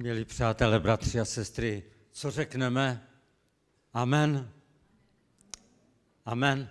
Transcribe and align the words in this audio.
Milí 0.00 0.24
přátelé, 0.24 0.80
bratři 0.80 1.20
a 1.20 1.24
sestry, 1.24 1.82
co 2.10 2.30
řekneme? 2.30 3.08
Amen. 3.92 4.52
Amen. 6.24 6.70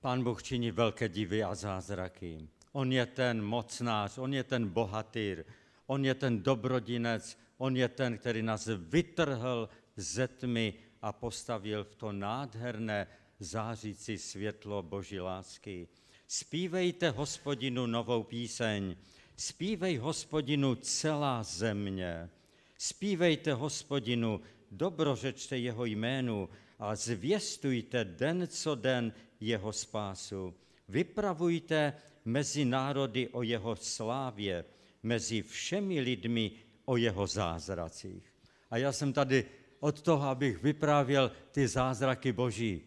Pán 0.00 0.24
Bůh 0.24 0.42
činí 0.42 0.70
velké 0.70 1.08
divy 1.08 1.42
a 1.42 1.54
zázraky. 1.54 2.48
On 2.72 2.92
je 2.92 3.06
ten 3.06 3.44
mocnář, 3.44 4.18
on 4.18 4.34
je 4.34 4.44
ten 4.44 4.68
bohatýr, 4.68 5.44
on 5.86 6.04
je 6.04 6.14
ten 6.14 6.42
dobrodinec, 6.42 7.38
on 7.58 7.76
je 7.76 7.88
ten, 7.88 8.18
který 8.18 8.42
nás 8.42 8.68
vytrhl 8.76 9.68
ze 9.96 10.28
tmy 10.28 10.74
a 11.02 11.12
postavil 11.12 11.84
v 11.84 11.94
to 11.94 12.12
nádherné 12.12 13.06
zářící 13.38 14.18
světlo 14.18 14.82
Boží 14.82 15.20
lásky. 15.20 15.88
Spívejte 16.28 17.10
hospodinu 17.10 17.86
novou 17.86 18.22
píseň, 18.22 18.96
Spívej 19.36 19.96
hospodinu 19.96 20.74
celá 20.74 21.42
země. 21.42 22.30
Spívejte 22.78 23.52
hospodinu, 23.52 24.40
dobrořečte 24.70 25.58
jeho 25.58 25.84
jménu 25.84 26.48
a 26.78 26.94
zvěstujte 26.94 28.04
den 28.04 28.46
co 28.48 28.74
den 28.74 29.12
jeho 29.40 29.72
spásu. 29.72 30.54
Vypravujte 30.88 31.92
mezi 32.24 32.64
národy 32.64 33.28
o 33.28 33.42
jeho 33.42 33.76
slávě, 33.76 34.64
mezi 35.02 35.42
všemi 35.42 36.00
lidmi 36.00 36.52
o 36.84 36.96
jeho 36.96 37.26
zázracích. 37.26 38.34
A 38.70 38.76
já 38.76 38.92
jsem 38.92 39.12
tady 39.12 39.44
od 39.80 40.02
toho, 40.02 40.28
abych 40.28 40.62
vyprávěl 40.62 41.32
ty 41.50 41.68
zázraky 41.68 42.32
Boží. 42.32 42.80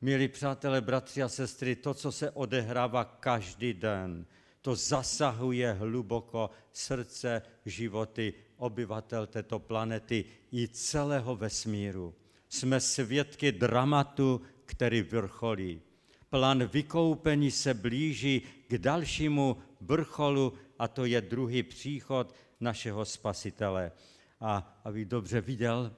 Milí 0.00 0.28
přátelé, 0.28 0.80
bratři 0.80 1.22
a 1.22 1.28
sestry, 1.28 1.76
to, 1.76 1.94
co 1.94 2.12
se 2.12 2.30
odehrává 2.30 3.04
každý 3.04 3.74
den, 3.74 4.26
to 4.66 4.74
zasahuje 4.74 5.72
hluboko 5.72 6.50
srdce, 6.72 7.42
životy 7.66 8.34
obyvatel 8.56 9.26
této 9.26 9.58
planety 9.58 10.24
i 10.52 10.68
celého 10.68 11.36
vesmíru. 11.36 12.14
Jsme 12.48 12.80
svědky 12.80 13.52
dramatu, 13.52 14.40
který 14.64 15.02
vrcholí. 15.02 15.80
Plán 16.30 16.66
vykoupení 16.66 17.50
se 17.50 17.74
blíží 17.74 18.42
k 18.68 18.78
dalšímu 18.78 19.56
vrcholu 19.80 20.52
a 20.78 20.88
to 20.88 21.04
je 21.04 21.20
druhý 21.20 21.62
příchod 21.62 22.34
našeho 22.60 23.04
spasitele. 23.04 23.92
A 24.40 24.80
aby 24.84 25.04
dobře 25.04 25.40
viděl, 25.40 25.92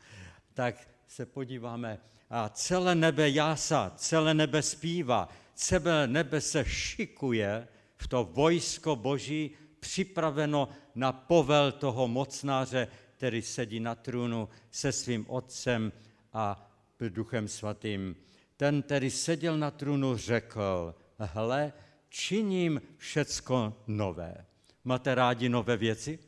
tak 0.54 0.88
se 1.08 1.26
podíváme. 1.26 1.98
A 2.30 2.48
celé 2.48 2.94
nebe 2.94 3.30
jásá, 3.30 3.92
celé 3.96 4.34
nebe 4.34 4.62
zpívá, 4.62 5.28
celé 5.54 6.06
nebe 6.06 6.40
se 6.40 6.64
šikuje, 6.64 7.68
v 8.00 8.08
to 8.08 8.24
vojsko 8.24 8.96
boží 8.96 9.50
připraveno 9.80 10.68
na 10.94 11.12
povel 11.12 11.72
toho 11.72 12.08
mocnáře, 12.08 12.88
který 13.16 13.42
sedí 13.42 13.80
na 13.80 13.94
trůnu 13.94 14.48
se 14.70 14.92
svým 14.92 15.26
otcem 15.28 15.92
a 16.32 16.70
duchem 17.08 17.48
svatým. 17.48 18.16
Ten, 18.56 18.82
který 18.82 19.10
seděl 19.10 19.58
na 19.58 19.70
trůnu, 19.70 20.16
řekl, 20.16 20.94
hle, 21.18 21.72
činím 22.08 22.82
všecko 22.96 23.76
nové. 23.86 24.46
Máte 24.84 25.14
rádi 25.14 25.48
nové 25.48 25.76
věci? 25.76 26.18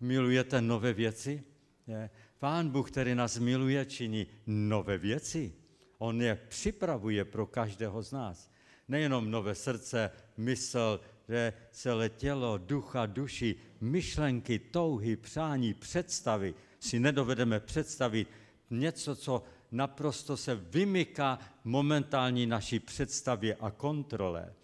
Milujete 0.00 0.60
nové 0.60 0.92
věci? 0.92 1.42
Je. 1.86 2.10
Pán 2.38 2.68
Bůh, 2.68 2.90
který 2.90 3.14
nás 3.14 3.38
miluje, 3.38 3.84
činí 3.84 4.26
nové 4.46 4.98
věci. 4.98 5.52
On 5.98 6.22
je 6.22 6.36
připravuje 6.48 7.24
pro 7.24 7.46
každého 7.46 8.02
z 8.02 8.12
nás 8.12 8.55
nejenom 8.88 9.30
nové 9.30 9.54
srdce, 9.54 10.10
mysl, 10.36 11.00
že 11.28 11.52
celé 11.70 12.08
tělo, 12.08 12.58
ducha, 12.58 13.06
duši, 13.06 13.56
myšlenky, 13.80 14.58
touhy, 14.58 15.16
přání, 15.16 15.74
představy 15.74 16.54
si 16.80 16.98
nedovedeme 16.98 17.60
představit 17.60 18.28
něco, 18.70 19.16
co 19.16 19.42
naprosto 19.72 20.36
se 20.36 20.54
vymyká 20.54 21.38
momentální 21.64 22.46
naší 22.46 22.78
představě 22.78 23.54
a 23.54 23.70
kontrole, 23.70 24.54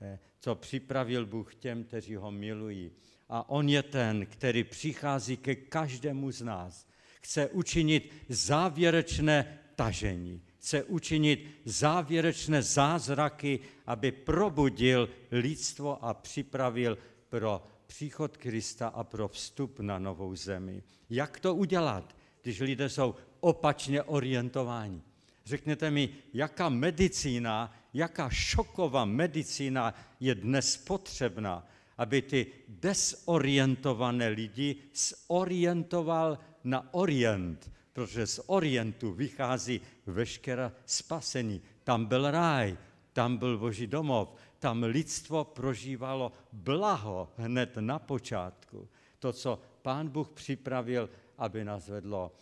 eh, 0.00 0.18
co 0.40 0.54
připravil 0.54 1.26
Bůh 1.26 1.54
těm, 1.54 1.84
kteří 1.84 2.16
ho 2.16 2.30
milují. 2.30 2.90
A 3.28 3.48
on 3.48 3.68
je 3.68 3.82
ten, 3.82 4.26
který 4.26 4.64
přichází 4.64 5.36
ke 5.36 5.54
každému 5.54 6.30
z 6.30 6.42
nás. 6.42 6.86
Chce 7.20 7.48
učinit 7.48 8.12
závěrečné 8.28 9.58
tažení 9.76 10.42
chce 10.60 10.84
učinit 10.84 11.46
závěrečné 11.64 12.62
zázraky, 12.62 13.60
aby 13.86 14.12
probudil 14.12 15.08
lidstvo 15.30 16.04
a 16.04 16.14
připravil 16.14 16.98
pro 17.28 17.62
příchod 17.86 18.36
Krista 18.36 18.88
a 18.88 19.04
pro 19.04 19.28
vstup 19.28 19.80
na 19.80 19.98
novou 19.98 20.36
zemi. 20.36 20.82
Jak 21.10 21.40
to 21.40 21.54
udělat, 21.54 22.16
když 22.42 22.60
lidé 22.60 22.88
jsou 22.88 23.14
opačně 23.40 24.02
orientováni? 24.02 25.02
Řekněte 25.44 25.90
mi, 25.90 26.08
jaká 26.34 26.68
medicína, 26.68 27.72
jaká 27.94 28.30
šoková 28.30 29.04
medicína 29.04 29.94
je 30.20 30.34
dnes 30.34 30.76
potřebná, 30.76 31.66
aby 31.98 32.22
ty 32.22 32.46
desorientované 32.68 34.28
lidi 34.28 34.76
zorientoval 34.94 36.38
na 36.64 36.94
orient, 36.94 37.70
protože 37.92 38.26
z 38.26 38.40
Orientu 38.46 39.12
vychází 39.12 39.80
veškeré 40.10 40.72
spasení. 40.86 41.62
Tam 41.84 42.06
byl 42.06 42.30
ráj, 42.30 42.78
tam 43.12 43.36
byl 43.36 43.58
Boží 43.58 43.86
domov, 43.86 44.28
tam 44.58 44.82
lidstvo 44.82 45.44
prožívalo 45.44 46.32
blaho 46.52 47.32
hned 47.36 47.76
na 47.80 47.98
počátku. 47.98 48.88
To, 49.18 49.32
co 49.32 49.62
Pán 49.82 50.08
Bůh 50.08 50.30
připravil, 50.30 51.10
aby 51.38 51.64
nás 51.64 51.88
vedlo. 51.88 52.32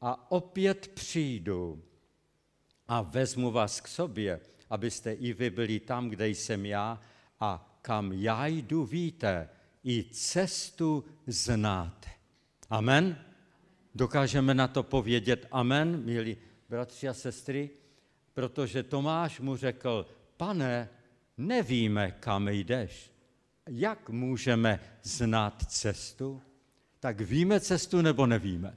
A 0.00 0.30
opět 0.30 0.88
přijdu 0.88 1.82
a 2.88 3.02
vezmu 3.02 3.50
vás 3.50 3.80
k 3.80 3.88
sobě, 3.88 4.40
abyste 4.70 5.12
i 5.12 5.32
vy 5.32 5.50
byli 5.50 5.80
tam, 5.80 6.08
kde 6.08 6.28
jsem 6.28 6.66
já 6.66 7.00
a 7.40 7.78
kam 7.82 8.12
já 8.12 8.46
jdu, 8.46 8.84
víte, 8.84 9.48
i 9.84 10.04
cestu 10.04 11.04
znáte. 11.26 12.08
Amen. 12.70 13.18
Dokážeme 13.94 14.54
na 14.54 14.68
to 14.68 14.82
povědět 14.82 15.46
amen, 15.50 16.04
milí 16.04 16.36
bratři 16.68 17.08
a 17.08 17.14
sestry, 17.14 17.70
protože 18.34 18.82
Tomáš 18.82 19.40
mu 19.40 19.56
řekl, 19.56 20.06
pane, 20.36 20.88
nevíme, 21.36 22.10
kam 22.10 22.48
jdeš. 22.48 23.12
Jak 23.66 24.10
můžeme 24.10 24.80
znát 25.02 25.62
cestu? 25.68 26.42
Tak 27.00 27.20
víme 27.20 27.60
cestu 27.60 28.02
nebo 28.02 28.26
nevíme? 28.26 28.76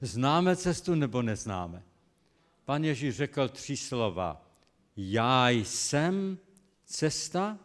Známe 0.00 0.56
cestu 0.56 0.94
nebo 0.94 1.22
neznáme? 1.22 1.82
Pan 2.64 2.84
Ježíš 2.84 3.16
řekl 3.16 3.48
tři 3.48 3.76
slova. 3.76 4.50
Já 4.96 5.48
jsem 5.48 6.38
cesta, 6.84 7.58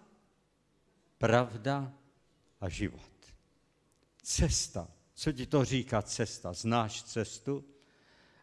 pravda 1.17 1.93
a 2.61 2.69
život. 2.69 3.11
Cesta. 4.21 4.87
Co 5.13 5.31
ti 5.31 5.45
to 5.45 5.65
říká 5.65 6.01
cesta? 6.01 6.53
Znáš 6.53 7.03
cestu? 7.03 7.65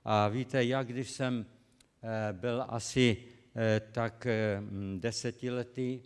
A 0.04 0.28
víte, 0.28 0.64
jak 0.64 0.86
když 0.86 1.10
jsem 1.10 1.46
eh, 2.02 2.32
byl 2.32 2.64
asi 2.68 3.16
eh, 3.56 3.80
tak 3.92 4.26
eh, 4.26 4.62
desetiletý, 4.98 6.00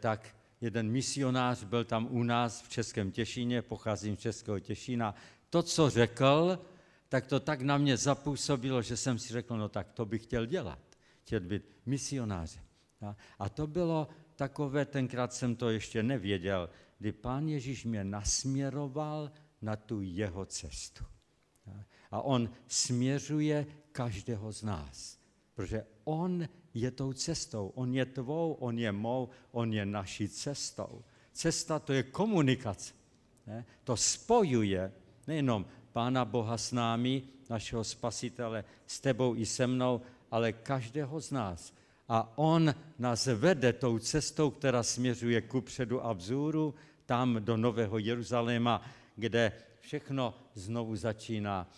tak 0.00 0.36
jeden 0.60 0.90
misionář 0.90 1.64
byl 1.64 1.84
tam 1.84 2.08
u 2.10 2.22
nás 2.22 2.62
v 2.62 2.68
Českém 2.68 3.10
Těšíně, 3.10 3.62
pocházím 3.62 4.16
z 4.16 4.20
Českého 4.20 4.60
Těšína. 4.60 5.14
To, 5.50 5.62
co 5.62 5.90
řekl, 5.90 6.58
tak 7.08 7.26
to 7.26 7.40
tak 7.40 7.60
na 7.60 7.78
mě 7.78 7.96
zapůsobilo, 7.96 8.82
že 8.82 8.96
jsem 8.96 9.18
si 9.18 9.32
řekl, 9.32 9.56
no 9.56 9.68
tak 9.68 9.92
to 9.92 10.06
bych 10.06 10.22
chtěl 10.22 10.46
dělat. 10.46 10.78
Chtěl 11.22 11.40
být 11.40 11.62
misionářem. 11.86 12.62
A 13.38 13.48
to 13.48 13.66
bylo 13.66 14.08
takové, 14.36 14.84
tenkrát 14.84 15.32
jsem 15.32 15.56
to 15.56 15.70
ještě 15.70 16.02
nevěděl, 16.02 16.70
kdy 16.98 17.12
pán 17.12 17.48
Ježíš 17.48 17.84
mě 17.84 18.04
nasměroval 18.04 19.32
na 19.62 19.76
tu 19.76 20.00
jeho 20.00 20.46
cestu. 20.46 21.04
A 22.10 22.20
on 22.20 22.50
směřuje 22.66 23.66
každého 23.92 24.52
z 24.52 24.62
nás, 24.62 25.18
protože 25.54 25.86
on 26.04 26.48
je 26.74 26.90
tou 26.90 27.12
cestou, 27.12 27.72
on 27.74 27.94
je 27.94 28.06
tvou, 28.06 28.52
on 28.52 28.78
je 28.78 28.92
mou, 28.92 29.28
on 29.50 29.72
je 29.72 29.86
naší 29.86 30.28
cestou. 30.28 31.04
Cesta 31.32 31.78
to 31.78 31.92
je 31.92 32.02
komunikace. 32.02 32.94
Ne? 33.46 33.64
To 33.84 33.96
spojuje 33.96 34.92
nejenom 35.26 35.66
Pána 35.92 36.24
Boha 36.24 36.58
s 36.58 36.72
námi, 36.72 37.22
našeho 37.50 37.84
spasitele, 37.84 38.64
s 38.86 39.00
tebou 39.00 39.34
i 39.36 39.46
se 39.46 39.66
mnou, 39.66 40.00
ale 40.30 40.52
každého 40.52 41.20
z 41.20 41.30
nás. 41.30 41.72
A 42.08 42.32
on 42.38 42.74
nás 42.98 43.26
vede 43.26 43.72
tou 43.72 43.98
cestou, 43.98 44.50
která 44.50 44.82
směřuje 44.82 45.40
ku 45.40 45.60
předu 45.60 46.04
a 46.04 46.12
vzůru, 46.12 46.74
tam 47.06 47.36
do 47.40 47.56
Nového 47.56 47.98
Jeruzaléma, 47.98 48.82
kde 49.16 49.52
všechno 49.80 50.34
znovu 50.54 50.96
začíná. 50.96 51.70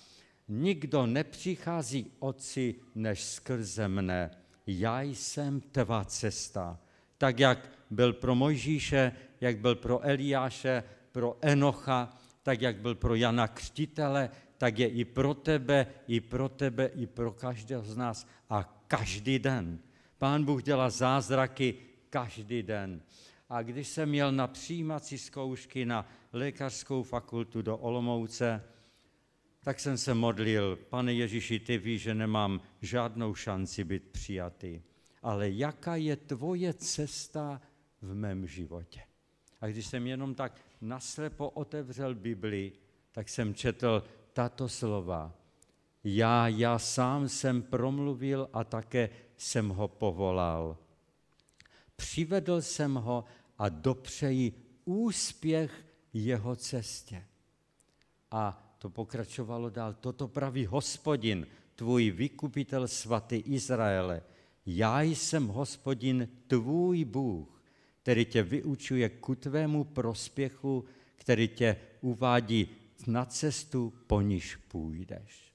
Nikdo 0.52 1.06
nepřichází 1.06 2.12
oci 2.18 2.74
než 2.94 3.24
skrze 3.24 3.88
mne. 3.88 4.30
Já 4.66 5.02
jsem 5.02 5.60
tvá 5.60 6.04
cesta. 6.04 6.78
Tak, 7.18 7.38
jak 7.38 7.70
byl 7.90 8.12
pro 8.12 8.34
Mojžíše, 8.34 9.12
jak 9.40 9.58
byl 9.58 9.74
pro 9.74 10.00
Eliáše, 10.04 10.82
pro 11.12 11.38
Enocha, 11.40 12.16
tak 12.42 12.62
jak 12.62 12.76
byl 12.76 12.94
pro 12.94 13.14
Jana 13.14 13.48
Křtitele, 13.48 14.30
tak 14.58 14.78
je 14.78 14.88
i 14.88 15.04
pro 15.04 15.34
tebe, 15.34 15.86
i 16.08 16.20
pro 16.20 16.48
tebe, 16.48 16.86
i 16.86 17.06
pro 17.06 17.32
každého 17.32 17.82
z 17.82 17.96
nás 17.96 18.26
a 18.50 18.84
každý 18.86 19.38
den. 19.38 19.78
Pán 20.18 20.44
Bůh 20.44 20.62
dělá 20.62 20.90
zázraky 20.90 21.74
každý 22.10 22.62
den. 22.62 23.02
A 23.48 23.62
když 23.62 23.88
jsem 23.88 24.08
měl 24.08 24.32
na 24.32 24.46
přijímací 24.46 25.18
zkoušky 25.18 25.84
na 25.84 26.06
lékařskou 26.32 27.02
fakultu 27.02 27.62
do 27.62 27.76
Olomouce, 27.76 28.62
tak 29.64 29.80
jsem 29.80 29.98
se 29.98 30.14
modlil, 30.14 30.76
pane 30.76 31.12
Ježíši, 31.14 31.60
ty 31.60 31.78
víš, 31.78 32.02
že 32.02 32.14
nemám 32.14 32.60
žádnou 32.80 33.34
šanci 33.34 33.84
být 33.84 34.02
přijatý, 34.02 34.80
ale 35.22 35.50
jaká 35.50 35.96
je 35.96 36.16
tvoje 36.16 36.74
cesta 36.74 37.60
v 38.02 38.14
mém 38.14 38.46
životě? 38.46 39.02
A 39.60 39.66
když 39.66 39.86
jsem 39.86 40.06
jenom 40.06 40.34
tak 40.34 40.60
naslepo 40.80 41.50
otevřel 41.50 42.14
Bibli, 42.14 42.72
tak 43.12 43.28
jsem 43.28 43.54
četl 43.54 44.04
tato 44.32 44.68
slova. 44.68 45.34
Já, 46.04 46.48
já 46.48 46.78
sám 46.78 47.28
jsem 47.28 47.62
promluvil 47.62 48.48
a 48.52 48.64
také 48.64 49.10
jsem 49.36 49.68
ho 49.68 49.88
povolal. 49.88 50.78
Přivedl 51.96 52.62
jsem 52.62 52.94
ho 52.94 53.24
a 53.58 53.68
dopřeji 53.68 54.52
úspěch 54.84 55.84
jeho 56.12 56.56
cestě. 56.56 57.24
A 58.30 58.69
to 58.80 58.90
pokračovalo 58.90 59.70
dál. 59.70 59.94
Toto 60.00 60.28
praví 60.28 60.66
hospodin, 60.66 61.46
tvůj 61.76 62.10
vykupitel 62.10 62.88
svatý 62.88 63.36
Izraele. 63.36 64.22
Já 64.66 65.02
jsem 65.02 65.46
hospodin, 65.46 66.28
tvůj 66.46 67.04
Bůh, 67.04 67.62
který 68.02 68.24
tě 68.24 68.42
vyučuje 68.42 69.08
ku 69.08 69.34
tvému 69.34 69.84
prospěchu, 69.84 70.84
který 71.16 71.48
tě 71.48 71.76
uvádí 72.00 72.68
na 73.06 73.24
cestu, 73.24 73.92
po 74.06 74.20
níž 74.20 74.56
půjdeš. 74.56 75.52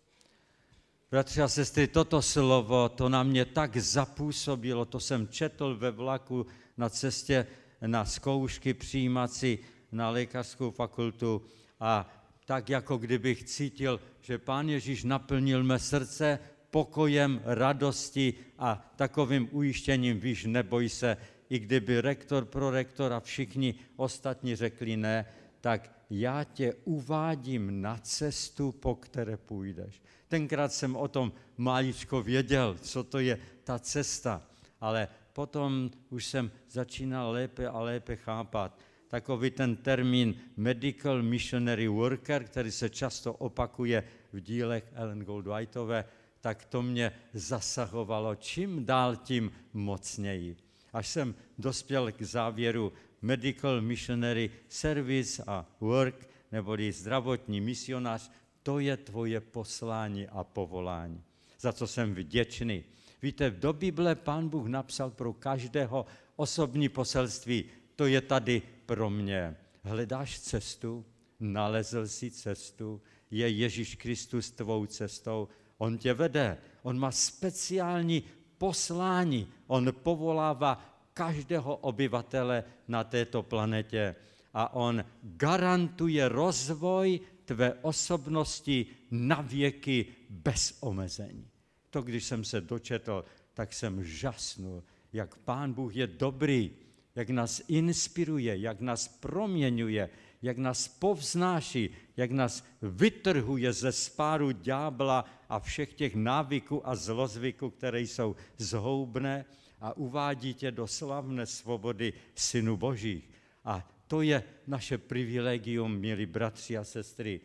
Bratři 1.12 1.42
a 1.42 1.48
sestry, 1.48 1.88
toto 1.88 2.22
slovo, 2.22 2.90
to 2.90 3.10
na 3.10 3.24
mě 3.24 3.46
tak 3.46 3.78
zapůsobilo, 3.78 4.86
to 4.86 5.00
jsem 5.00 5.28
četl 5.28 5.76
ve 5.76 5.92
vlaku 5.92 6.46
na 6.78 6.90
cestě 6.90 7.48
na 7.82 8.06
zkoušky 8.06 8.74
přijímací 8.74 9.60
na 9.92 10.10
lékařskou 10.10 10.72
fakultu 10.72 11.42
a 11.80 12.25
tak 12.46 12.70
jako 12.70 12.98
kdybych 12.98 13.44
cítil, 13.44 14.00
že 14.22 14.38
Pán 14.38 14.70
Ježíš 14.70 15.04
naplnil 15.04 15.64
mé 15.64 15.80
srdce 15.80 16.40
pokojem, 16.70 17.42
radosti 17.46 18.34
a 18.60 18.94
takovým 18.96 19.50
ujištěním, 19.52 20.20
víš, 20.20 20.46
neboj 20.46 20.90
se, 20.90 21.18
i 21.50 21.60
kdyby 21.60 22.02
rektor, 22.02 22.46
prorektor 22.46 23.14
a 23.14 23.20
všichni 23.20 23.76
ostatní 23.96 24.56
řekli 24.56 24.98
ne, 24.98 25.26
tak 25.62 25.92
já 26.10 26.44
tě 26.44 26.74
uvádím 26.84 27.82
na 27.82 27.98
cestu, 27.98 28.72
po 28.72 28.96
které 28.96 29.38
půjdeš. 29.38 30.02
Tenkrát 30.28 30.74
jsem 30.74 30.96
o 30.96 31.08
tom 31.08 31.34
maličko 31.58 32.22
věděl, 32.22 32.78
co 32.82 33.04
to 33.04 33.20
je 33.20 33.40
ta 33.64 33.80
cesta, 33.80 34.44
ale 34.82 35.08
potom 35.34 35.92
už 36.10 36.26
jsem 36.26 36.52
začínal 36.70 37.32
lépe 37.32 37.68
a 37.68 37.80
lépe 37.80 38.16
chápat 38.16 38.80
takový 39.08 39.52
ten 39.52 39.76
termín 39.76 40.36
medical 40.58 41.24
missionary 41.24 41.88
worker, 41.88 42.44
který 42.44 42.72
se 42.72 42.90
často 42.90 43.34
opakuje 43.34 44.04
v 44.34 44.40
dílech 44.40 44.84
Ellen 44.94 45.24
Goldwhiteové, 45.24 46.06
tak 46.42 46.66
to 46.66 46.82
mě 46.82 47.12
zasahovalo 47.34 48.36
čím 48.36 48.86
dál 48.86 49.16
tím 49.16 49.52
mocněji. 49.74 50.58
Až 50.94 51.08
jsem 51.08 51.36
dospěl 51.58 52.12
k 52.12 52.22
závěru 52.22 52.94
medical 53.22 53.82
missionary 53.82 54.52
service 54.68 55.44
a 55.48 55.66
work, 55.80 56.30
neboli 56.52 56.92
zdravotní 56.92 57.62
misionář, 57.62 58.32
to 58.64 58.80
je 58.80 58.98
tvoje 58.98 59.42
poslání 59.42 60.28
a 60.28 60.44
povolání, 60.44 61.22
za 61.60 61.74
co 61.74 61.88
jsem 61.88 62.16
vděčný. 62.16 62.84
Víte, 63.22 63.52
do 63.52 63.74
Bible 63.74 64.16
pán 64.16 64.50
Bůh 64.50 64.68
napsal 64.68 65.10
pro 65.10 65.34
každého 65.34 66.06
osobní 66.36 66.90
poselství, 66.90 67.66
to 67.96 68.06
je 68.06 68.22
tady 68.22 68.62
pro 68.86 69.10
mě. 69.10 69.56
Hledáš 69.84 70.40
cestu, 70.40 71.06
nalezl 71.40 72.08
si 72.08 72.32
cestu, 72.32 73.02
je 73.32 73.50
Ježíš 73.50 73.96
Kristus 73.96 74.52
tvou 74.52 74.86
cestou, 74.86 75.48
on 75.78 75.98
tě 75.98 76.14
vede, 76.14 76.58
on 76.84 77.00
má 77.00 77.12
speciální 77.12 78.24
poslání, 78.58 79.48
on 79.68 79.94
povolává 80.04 80.96
každého 81.14 81.76
obyvatele 81.76 82.64
na 82.88 83.04
této 83.04 83.44
planetě. 83.44 84.16
A 84.54 84.74
on 84.74 85.06
garantuje 85.24 86.30
rozvoj 86.30 87.20
tvé 87.46 87.74
osobnosti 87.82 88.86
na 89.12 89.42
věky 89.42 90.06
bez 90.30 90.78
omezení. 90.80 91.48
To, 91.90 92.02
když 92.02 92.24
jsem 92.24 92.44
se 92.44 92.62
dočetl, 92.62 93.26
tak 93.54 93.74
jsem 93.74 94.04
žasnul, 94.04 94.84
jak 95.14 95.36
Pán 95.36 95.74
Bůh 95.74 95.96
je 95.96 96.08
dobrý, 96.08 96.72
jak 97.16 97.30
nás 97.30 97.62
inspiruje, 97.68 98.58
jak 98.58 98.82
nás 98.82 99.08
proměňuje, 99.08 100.10
jak 100.42 100.58
nás 100.58 100.88
povznáší, 100.88 101.90
jak 102.18 102.32
nás 102.32 102.64
vytrhuje 102.82 103.74
ze 103.74 103.92
spáru 103.92 104.52
ďábla 104.52 105.26
a 105.50 105.60
všech 105.60 105.94
těch 105.94 106.16
návyků 106.16 106.88
a 106.88 106.96
zlozvyků, 106.96 107.70
které 107.70 108.02
jsou 108.02 108.36
zhoubné 108.58 109.46
a 109.82 109.98
uvádí 109.98 110.54
tě 110.54 110.72
do 110.72 110.88
slavné 110.88 111.46
svobody 111.46 112.14
Synu 112.36 112.78
Božích. 112.78 113.30
A 113.66 113.90
to 114.08 114.22
je 114.22 114.44
naše 114.68 114.98
privilegium, 114.98 115.98
milí 115.98 116.26
bratři 116.26 116.78
a 116.78 116.84
sestry. 116.84 117.42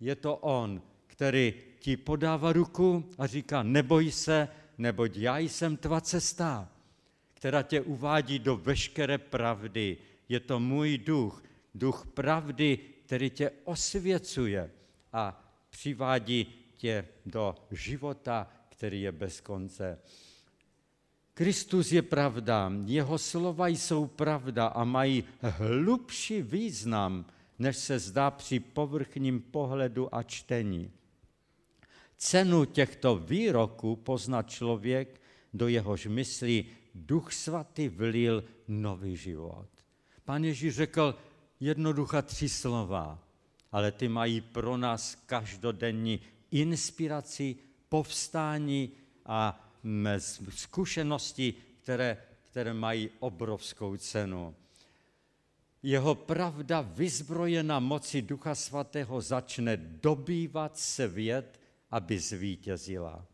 Je 0.00 0.14
to 0.16 0.36
On, 0.36 0.82
který 1.06 1.54
ti 1.78 1.96
podává 1.96 2.52
ruku 2.52 3.04
a 3.18 3.26
říká, 3.26 3.62
neboj 3.62 4.10
se, 4.10 4.48
neboť 4.78 5.16
já 5.16 5.38
jsem 5.38 5.76
tvá 5.76 6.00
cesta 6.00 6.68
která 7.40 7.62
tě 7.62 7.80
uvádí 7.80 8.38
do 8.38 8.56
veškeré 8.56 9.18
pravdy. 9.18 9.96
Je 10.28 10.40
to 10.40 10.60
můj 10.60 10.98
duch, 10.98 11.42
duch 11.74 12.06
pravdy, 12.14 12.78
který 13.06 13.30
tě 13.30 13.50
osvěcuje 13.64 14.70
a 15.12 15.52
přivádí 15.70 16.46
tě 16.76 17.04
do 17.26 17.54
života, 17.70 18.52
který 18.68 19.02
je 19.02 19.12
bez 19.12 19.40
konce. 19.40 19.98
Kristus 21.34 21.92
je 21.92 22.02
pravda, 22.02 22.72
jeho 22.84 23.18
slova 23.18 23.68
jsou 23.68 24.06
pravda 24.06 24.66
a 24.66 24.84
mají 24.84 25.24
hlubší 25.40 26.42
význam, 26.42 27.24
než 27.58 27.76
se 27.76 27.98
zdá 27.98 28.30
při 28.30 28.60
povrchním 28.60 29.40
pohledu 29.40 30.14
a 30.14 30.22
čtení. 30.22 30.90
Cenu 32.16 32.64
těchto 32.64 33.16
výroků 33.16 33.96
pozná 33.96 34.42
člověk, 34.42 35.20
do 35.54 35.68
jehož 35.68 36.06
myslí 36.06 36.79
Duch 37.06 37.32
Svatý 37.32 37.88
vlil 37.88 38.44
nový 38.68 39.16
život. 39.16 39.68
Pán 40.24 40.44
Ježíš 40.44 40.74
řekl 40.74 41.14
jednoduchá 41.60 42.22
tři 42.22 42.48
slova, 42.48 43.18
ale 43.72 43.92
ty 43.92 44.08
mají 44.08 44.40
pro 44.40 44.76
nás 44.76 45.14
každodenní 45.14 46.20
inspiraci, 46.50 47.56
povstání 47.88 48.90
a 49.26 49.70
zkušenosti, 50.48 51.54
které, 51.82 52.16
které 52.50 52.74
mají 52.74 53.10
obrovskou 53.18 53.96
cenu. 53.96 54.54
Jeho 55.82 56.14
pravda 56.14 56.80
vyzbrojena 56.80 57.80
moci 57.80 58.22
Ducha 58.22 58.54
Svatého 58.54 59.20
začne 59.20 59.76
dobývat 59.76 60.78
svět, 60.78 61.60
aby 61.90 62.18
zvítězila. 62.18 63.26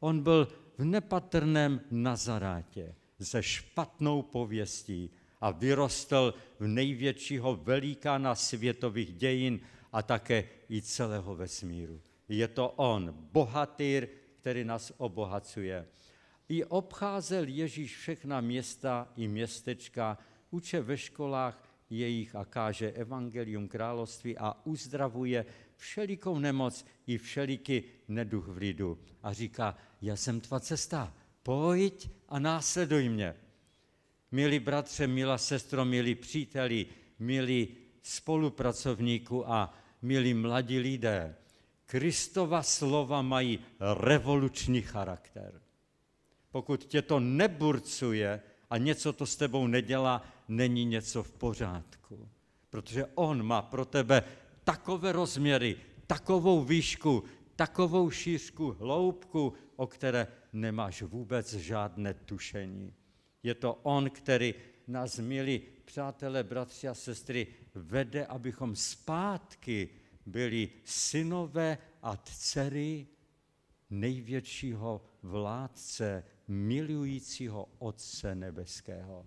On 0.00 0.22
byl 0.22 0.48
v 0.80 0.84
nepatrném 0.84 1.80
Nazarátě 1.90 2.94
se 3.20 3.42
špatnou 3.42 4.22
pověstí 4.22 5.10
a 5.40 5.50
vyrostl 5.50 6.34
v 6.60 6.66
největšího 6.66 7.56
velikána 7.56 8.34
světových 8.34 9.12
dějin 9.12 9.60
a 9.92 10.02
také 10.02 10.44
i 10.70 10.82
celého 10.82 11.36
vesmíru. 11.36 12.00
Je 12.28 12.48
to 12.48 12.70
on, 12.70 13.14
bohatýr, 13.32 14.08
který 14.40 14.64
nás 14.64 14.92
obohacuje. 14.96 15.86
I 16.48 16.64
obcházel 16.64 17.44
Ježíš 17.48 17.96
všechna 17.96 18.40
města 18.40 19.08
i 19.16 19.28
městečka, 19.28 20.18
uče 20.50 20.80
ve 20.80 20.96
školách 20.96 21.64
jejich 21.90 22.34
a 22.34 22.44
káže 22.44 22.92
evangelium 22.92 23.68
království 23.68 24.38
a 24.38 24.56
uzdravuje 24.64 25.46
všelikou 25.76 26.38
nemoc 26.38 26.84
i 27.06 27.18
všeliký 27.18 27.82
neduch 28.08 28.48
v 28.48 28.56
lidu. 28.56 28.98
A 29.22 29.32
říká, 29.32 29.76
já 30.02 30.16
jsem 30.16 30.40
tvá 30.40 30.60
cesta, 30.60 31.14
pojď 31.42 32.10
a 32.28 32.38
následuj 32.38 33.08
mě. 33.08 33.34
Milí 34.32 34.58
bratře, 34.58 35.06
milá 35.06 35.38
sestro, 35.38 35.84
milí 35.84 36.14
příteli, 36.14 36.86
milí 37.18 37.68
spolupracovníku 38.02 39.50
a 39.50 39.74
milí 40.02 40.34
mladí 40.34 40.78
lidé, 40.78 41.36
Kristova 41.90 42.62
slova 42.62 43.22
mají 43.22 43.58
revoluční 43.80 44.82
charakter. 44.82 45.60
Pokud 46.50 46.84
tě 46.84 47.02
to 47.02 47.20
neburcuje 47.20 48.40
a 48.70 48.78
něco 48.78 49.12
to 49.12 49.26
s 49.26 49.36
tebou 49.36 49.66
nedělá, 49.66 50.22
není 50.48 50.84
něco 50.84 51.22
v 51.22 51.32
pořádku. 51.32 52.28
Protože 52.70 53.06
on 53.14 53.42
má 53.42 53.62
pro 53.62 53.84
tebe 53.84 54.22
takové 54.64 55.12
rozměry, 55.12 55.76
takovou 56.06 56.64
výšku, 56.64 57.24
takovou 57.60 58.10
šířku, 58.10 58.76
hloubku, 58.80 59.52
o 59.76 59.86
které 59.86 60.26
nemáš 60.52 61.02
vůbec 61.02 61.54
žádné 61.54 62.14
tušení. 62.14 62.94
Je 63.42 63.54
to 63.54 63.74
On, 63.82 64.10
který 64.10 64.54
nás, 64.88 65.18
milí 65.18 65.62
přátelé, 65.84 66.44
bratři 66.44 66.88
a 66.88 66.94
sestry, 66.94 67.46
vede, 67.74 68.26
abychom 68.26 68.76
zpátky 68.76 69.88
byli 70.26 70.68
synové 70.84 71.78
a 72.02 72.16
dcery 72.16 73.06
největšího 73.90 75.04
vládce, 75.22 76.24
milujícího 76.48 77.68
Otce 77.78 78.34
nebeského. 78.34 79.26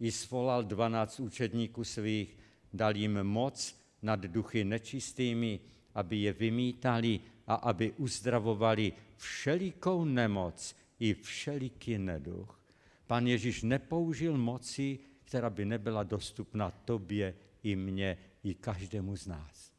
I 0.00 0.12
svolal 0.12 0.64
dvanáct 0.64 1.20
učedníků 1.20 1.84
svých, 1.84 2.36
dal 2.72 2.96
jim 2.96 3.22
moc 3.22 3.80
nad 4.02 4.20
duchy 4.20 4.64
nečistými, 4.64 5.60
aby 5.94 6.16
je 6.16 6.32
vymítali 6.32 7.20
a 7.46 7.54
aby 7.54 7.92
uzdravovali 7.92 8.92
všelikou 9.16 10.04
nemoc 10.04 10.76
i 11.00 11.14
všeliký 11.14 11.98
neduch. 11.98 12.60
Pan 13.06 13.26
Ježíš 13.26 13.62
nepoužil 13.62 14.38
moci, 14.38 14.98
která 15.24 15.50
by 15.50 15.64
nebyla 15.64 16.02
dostupná 16.02 16.70
tobě 16.70 17.34
i 17.62 17.76
mně, 17.76 18.18
i 18.44 18.54
každému 18.54 19.16
z 19.16 19.26
nás. 19.26 19.72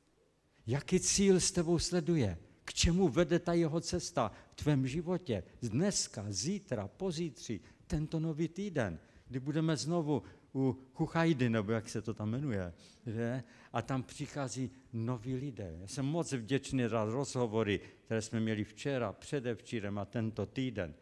Jaký 0.67 0.99
cíl 0.99 1.39
s 1.39 1.51
tebou 1.51 1.79
sleduje? 1.79 2.37
K 2.65 2.73
čemu 2.73 3.07
vede 3.09 3.39
ta 3.39 3.53
jeho 3.53 3.81
cesta 3.81 4.31
v 4.51 4.55
tvém 4.55 4.87
životě? 4.87 5.43
Dneska, 5.61 6.25
zítra, 6.29 6.87
pozítří, 6.87 7.59
tento 7.87 8.19
nový 8.19 8.47
týden, 8.47 8.99
kdy 9.27 9.39
budeme 9.39 9.77
znovu 9.77 10.23
u 10.55 10.79
Chuchajdy, 10.93 11.49
nebo 11.49 11.71
jak 11.71 11.89
se 11.89 12.01
to 12.01 12.13
tam 12.13 12.29
jmenuje, 12.29 12.73
že? 13.05 13.43
a 13.73 13.81
tam 13.81 14.03
přichází 14.03 14.71
noví 14.93 15.35
lidé. 15.35 15.77
Já 15.81 15.87
jsem 15.87 16.05
moc 16.05 16.33
vděčný 16.33 16.83
za 16.87 17.05
rozhovory, 17.05 17.79
které 18.05 18.21
jsme 18.21 18.39
měli 18.39 18.63
včera, 18.63 19.13
předevčírem 19.13 19.97
a 19.97 20.05
tento 20.05 20.45
týden. 20.45 20.93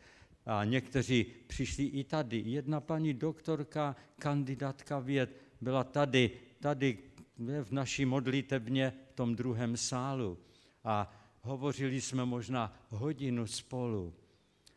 A 0.45 0.63
někteří 0.63 1.25
přišli 1.47 1.83
i 1.83 2.03
tady. 2.03 2.43
Jedna 2.45 2.81
paní 2.81 3.13
doktorka, 3.13 3.95
kandidátka 4.19 4.99
věd, 4.99 5.35
byla 5.61 5.83
tady, 5.83 6.31
tady 6.59 6.97
v 7.63 7.71
naší 7.71 8.05
modlitebně 8.05 8.93
v 9.09 9.13
tom 9.13 9.35
druhém 9.35 9.77
sálu. 9.77 10.37
A 10.83 11.13
hovořili 11.41 12.01
jsme 12.01 12.25
možná 12.25 12.73
hodinu 12.89 13.47
spolu. 13.47 14.13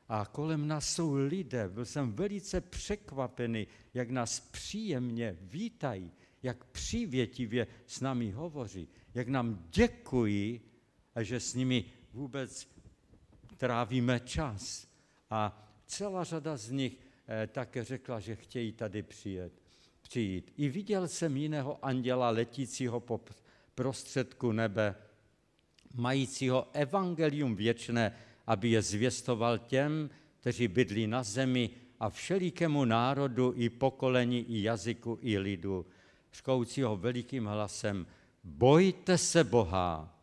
A 0.08 0.26
kolem 0.26 0.68
nás 0.68 0.94
jsou 0.94 1.14
lidé, 1.14 1.68
byl 1.68 1.84
jsem 1.84 2.12
velice 2.12 2.60
překvapený, 2.60 3.66
jak 3.94 4.10
nás 4.10 4.40
příjemně 4.40 5.36
vítají, 5.40 6.12
jak 6.42 6.64
přívětivě 6.64 7.66
s 7.86 8.00
námi 8.00 8.30
hovoří, 8.30 8.88
jak 9.14 9.28
nám 9.28 9.64
děkují, 9.70 10.60
že 11.20 11.40
s 11.40 11.54
nimi 11.54 11.84
vůbec 12.12 12.68
trávíme 13.56 14.20
čas. 14.20 14.88
A 15.30 15.70
celá 15.86 16.24
řada 16.24 16.56
z 16.56 16.70
nich 16.70 16.98
eh, 17.28 17.46
také 17.46 17.84
řekla, 17.84 18.20
že 18.20 18.36
chtějí 18.36 18.72
tady 18.72 19.02
přijet, 19.02 19.52
přijít. 20.02 20.52
I 20.56 20.68
viděl 20.68 21.08
jsem 21.08 21.36
jiného 21.36 21.84
anděla 21.84 22.30
letícího 22.30 23.00
po 23.00 23.20
prostředku 23.74 24.52
nebe, 24.52 24.94
majícího 25.94 26.68
evangelium 26.72 27.56
věčné, 27.56 28.16
aby 28.46 28.70
je 28.70 28.82
zvěstoval 28.82 29.58
těm, 29.58 30.10
kteří 30.40 30.68
bydlí 30.68 31.06
na 31.06 31.22
zemi 31.22 31.70
a 32.00 32.10
všelikému 32.10 32.84
národu 32.84 33.52
i 33.56 33.68
pokolení, 33.68 34.40
i 34.40 34.62
jazyku, 34.62 35.18
i 35.22 35.38
lidu. 35.38 35.86
Škoucího 36.32 36.96
velikým 36.96 37.46
hlasem, 37.46 38.06
bojte 38.44 39.18
se 39.18 39.44
Boha 39.44 40.18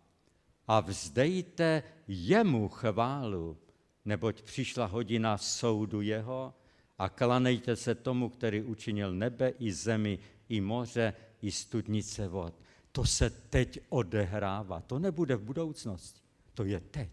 a 0.68 0.80
vzdejte 0.80 1.84
jemu 2.08 2.70
chválu, 2.70 3.58
neboť 4.06 4.42
přišla 4.42 4.86
hodina 4.86 5.38
soudu 5.38 6.02
jeho 6.02 6.54
a 6.98 7.10
klanejte 7.10 7.76
se 7.76 7.96
tomu, 7.96 8.30
který 8.30 8.62
učinil 8.62 9.14
nebe 9.14 9.50
i 9.50 9.72
zemi, 9.74 10.20
i 10.50 10.62
moře, 10.62 11.14
i 11.42 11.52
studnice 11.52 12.28
vod. 12.28 12.54
To 12.92 13.06
se 13.06 13.30
teď 13.30 13.80
odehrává, 13.90 14.82
to 14.82 15.00
nebude 15.00 15.36
v 15.36 15.44
budoucnosti, 15.44 16.22
to 16.54 16.64
je 16.64 16.80
teď. 16.80 17.10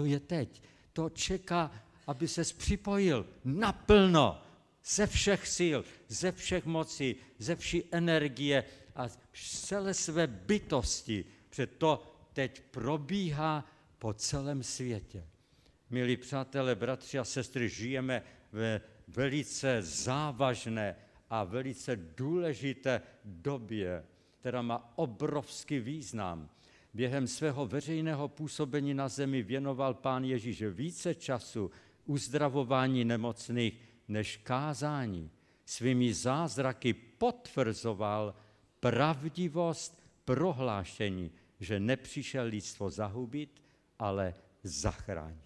To 0.00 0.06
je 0.06 0.20
teď. 0.20 0.62
To 0.92 1.10
čeká, 1.10 1.70
aby 2.06 2.28
se 2.28 2.42
připojil 2.56 3.26
naplno, 3.44 4.42
ze 4.84 5.06
všech 5.06 5.48
sil, 5.56 5.78
ze 6.08 6.32
všech 6.32 6.64
mocí, 6.66 7.16
ze 7.38 7.56
vší 7.56 7.84
energie 7.92 8.64
a 8.96 9.08
celé 9.32 9.94
své 9.94 10.26
bytosti, 10.26 11.24
protože 11.48 11.66
to 11.66 12.16
teď 12.32 12.60
probíhá 12.70 13.64
po 13.98 14.12
celém 14.12 14.62
světě. 14.62 15.26
Milí 15.90 16.16
přátelé, 16.16 16.74
bratři 16.74 17.18
a 17.18 17.24
sestry, 17.24 17.68
žijeme 17.68 18.22
ve 18.52 18.80
velice 19.08 19.82
závažné 19.82 20.96
a 21.30 21.44
velice 21.44 21.96
důležité 21.96 23.02
době, 23.24 24.04
která 24.40 24.62
má 24.62 24.92
obrovský 24.96 25.78
význam. 25.78 26.48
Během 26.94 27.26
svého 27.26 27.66
veřejného 27.66 28.28
působení 28.28 28.94
na 28.94 29.08
zemi 29.08 29.42
věnoval 29.42 29.94
pán 29.94 30.24
Ježíš 30.24 30.62
více 30.62 31.14
času 31.14 31.70
uzdravování 32.04 33.04
nemocných 33.04 33.80
než 34.08 34.36
kázání. 34.36 35.30
Svými 35.64 36.14
zázraky 36.14 36.92
potvrzoval 36.94 38.34
pravdivost 38.80 40.02
prohlášení, 40.24 41.30
že 41.60 41.80
nepřišel 41.80 42.44
lidstvo 42.44 42.90
zahubit, 42.90 43.62
ale 43.98 44.34
zachránit. 44.62 45.44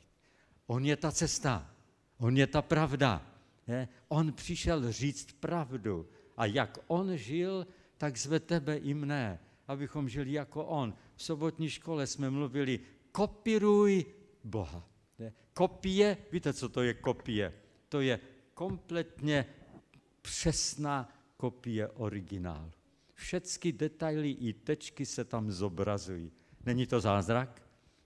On 0.67 0.85
je 0.85 0.97
ta 0.97 1.13
cesta, 1.13 1.71
on 2.19 2.37
je 2.37 2.47
ta 2.47 2.63
pravda. 2.63 3.27
Je? 3.67 3.89
On 4.09 4.33
přišel 4.33 4.93
říct 4.93 5.33
pravdu. 5.33 6.09
A 6.37 6.47
jak 6.47 6.79
on 6.87 7.17
žil, 7.17 7.67
tak 7.97 8.17
zve 8.17 8.41
tebe 8.41 8.77
i 8.77 8.95
mne, 8.95 9.39
abychom 9.69 10.09
žili 10.09 10.33
jako 10.33 10.65
on. 10.65 10.95
V 11.17 11.23
sobotní 11.23 11.71
škole 11.71 12.07
jsme 12.07 12.31
mluvili, 12.31 12.81
kopíruj 13.13 14.05
Boha. 14.45 14.89
Kopie, 15.55 16.17
víte, 16.33 16.53
co 16.53 16.69
to 16.69 16.83
je 16.83 16.95
kopie? 16.95 17.53
To 17.89 18.01
je 18.01 18.21
kompletně 18.55 19.47
přesná 20.23 21.09
kopie 21.37 21.89
originálu. 21.89 22.71
Všechny 23.15 23.73
detaily 23.73 24.31
i 24.31 24.53
tečky 24.53 25.07
se 25.07 25.25
tam 25.25 25.51
zobrazují. 25.51 26.33
Není 26.67 26.87
to 26.87 27.01
zázrak? 27.01 27.63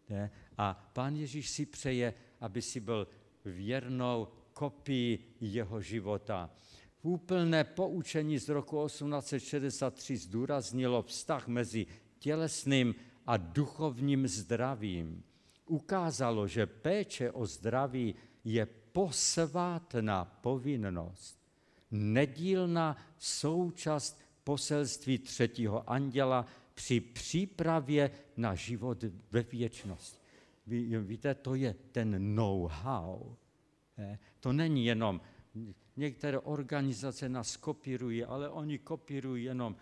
Je? 0.09 0.31
A 0.59 0.91
pán 0.93 1.17
Ježíš 1.17 1.51
si 1.51 1.67
přeje, 1.67 2.15
aby 2.41 2.63
si 2.63 2.81
byl 2.81 3.09
věrnou 3.45 4.29
kopií 4.53 5.19
jeho 5.41 5.81
života. 5.81 6.51
Úplné 7.03 7.65
poučení 7.65 8.39
z 8.39 8.49
roku 8.49 8.87
1863 8.87 10.17
zdůraznilo 10.17 11.03
vztah 11.03 11.49
mezi 11.49 11.87
tělesným 12.19 12.95
a 13.27 13.37
duchovním 13.37 14.29
zdravím. 14.29 15.23
Ukázalo, 15.67 16.49
že 16.49 16.67
péče 16.67 17.31
o 17.31 17.47
zdraví 17.47 18.15
je 18.45 18.67
posvátná 18.93 20.25
povinnost, 20.25 21.39
nedílná 21.91 22.97
součást 23.19 24.21
poselství 24.45 25.19
třetího 25.19 25.91
anděla 25.91 26.47
při 26.75 27.01
přípravě 27.01 28.11
na 28.37 28.55
život 28.55 29.05
ve 29.31 29.43
věčnosti. 29.43 30.19
Víte, 31.01 31.35
to 31.35 31.55
je 31.55 31.75
ten 31.93 32.35
know-how. 32.35 33.35
To 34.41 34.53
není 34.53 34.87
jenom, 34.87 35.21
některé 35.97 36.39
organizace 36.39 37.29
nás 37.29 37.57
kopírují, 37.57 38.25
ale 38.25 38.49
oni 38.49 38.79
kopírují 38.79 39.45
jenom 39.45 39.77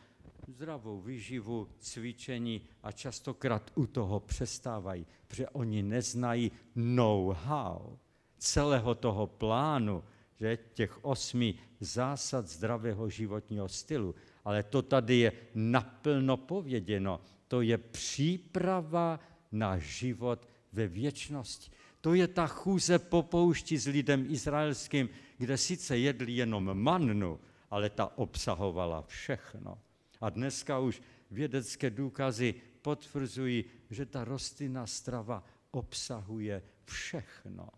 zdravou 0.48 1.00
výživu, 1.00 1.68
cvičení 1.78 2.62
a 2.82 2.92
častokrát 2.92 3.70
u 3.74 3.86
toho 3.86 4.20
přestávají, 4.20 5.06
protože 5.26 5.48
oni 5.48 5.82
neznají 5.82 6.52
know-how 6.74 7.96
celého 8.38 8.94
toho 8.94 9.26
plánu, 9.26 10.04
že 10.36 10.58
těch 10.74 11.04
osmi 11.04 11.54
zásad 11.80 12.46
zdravého 12.48 13.08
životního 13.08 13.68
stylu. 13.68 14.14
Ale 14.44 14.62
to 14.62 14.82
tady 14.82 15.16
je 15.16 15.32
naplno 15.54 16.36
pověděno. 16.36 17.20
To 17.48 17.60
je 17.60 17.78
příprava 17.78 19.20
na 19.52 19.78
život 19.78 20.48
ve 20.72 20.88
věčnosti. 20.88 21.70
To 22.00 22.14
je 22.14 22.28
ta 22.28 22.46
chůze 22.46 22.98
po 22.98 23.22
poušti 23.22 23.78
s 23.78 23.86
lidem 23.86 24.26
izraelským, 24.28 25.08
kde 25.38 25.58
sice 25.58 25.98
jedli 25.98 26.32
jenom 26.32 26.74
mannu, 26.74 27.40
ale 27.70 27.90
ta 27.90 28.18
obsahovala 28.18 29.02
všechno. 29.02 29.78
A 30.20 30.30
dneska 30.30 30.78
už 30.78 31.02
vědecké 31.30 31.90
důkazy 31.90 32.54
potvrzují, 32.82 33.64
že 33.90 34.06
ta 34.06 34.24
rostlinná 34.24 34.86
strava 34.86 35.44
obsahuje 35.70 36.62
všechno. 36.84 37.68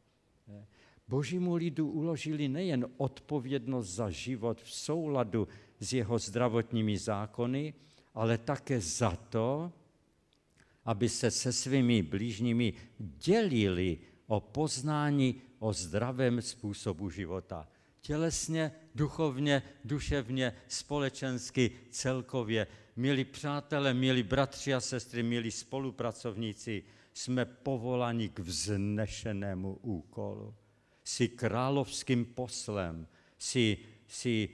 Božímu 1.09 1.55
lidu 1.55 1.91
uložili 1.91 2.49
nejen 2.49 2.87
odpovědnost 2.97 3.89
za 3.89 4.11
život 4.11 4.61
v 4.61 4.73
souladu 4.73 5.49
s 5.81 5.93
jeho 5.93 6.19
zdravotními 6.19 6.99
zákony, 6.99 7.75
ale 8.15 8.39
také 8.39 8.81
za 8.81 9.17
to, 9.17 9.73
aby 10.85 11.09
se 11.09 11.31
se 11.31 11.53
svými 11.53 12.03
blížními 12.03 12.73
dělili 12.99 13.99
o 14.29 14.41
poznání 14.41 15.43
o 15.59 15.73
zdravém 15.73 16.43
způsobu 16.43 17.11
života. 17.11 17.69
Tělesně, 18.01 18.73
duchovně, 18.95 19.63
duševně, 19.85 20.53
společensky, 20.69 21.71
celkově. 21.91 22.67
Milí 22.97 23.25
přátelé, 23.25 23.95
milí 23.95 24.23
bratři 24.23 24.75
a 24.75 24.81
sestry, 24.81 25.23
milí 25.23 25.51
spolupracovníci, 25.51 26.83
jsme 27.15 27.45
povolani 27.45 28.29
k 28.29 28.39
vznešenému 28.39 29.79
úkolu. 29.83 30.55
Jsi 31.05 31.29
královským 31.29 32.25
poslem, 32.25 33.07
jsi, 33.39 33.79
jsi 34.07 34.49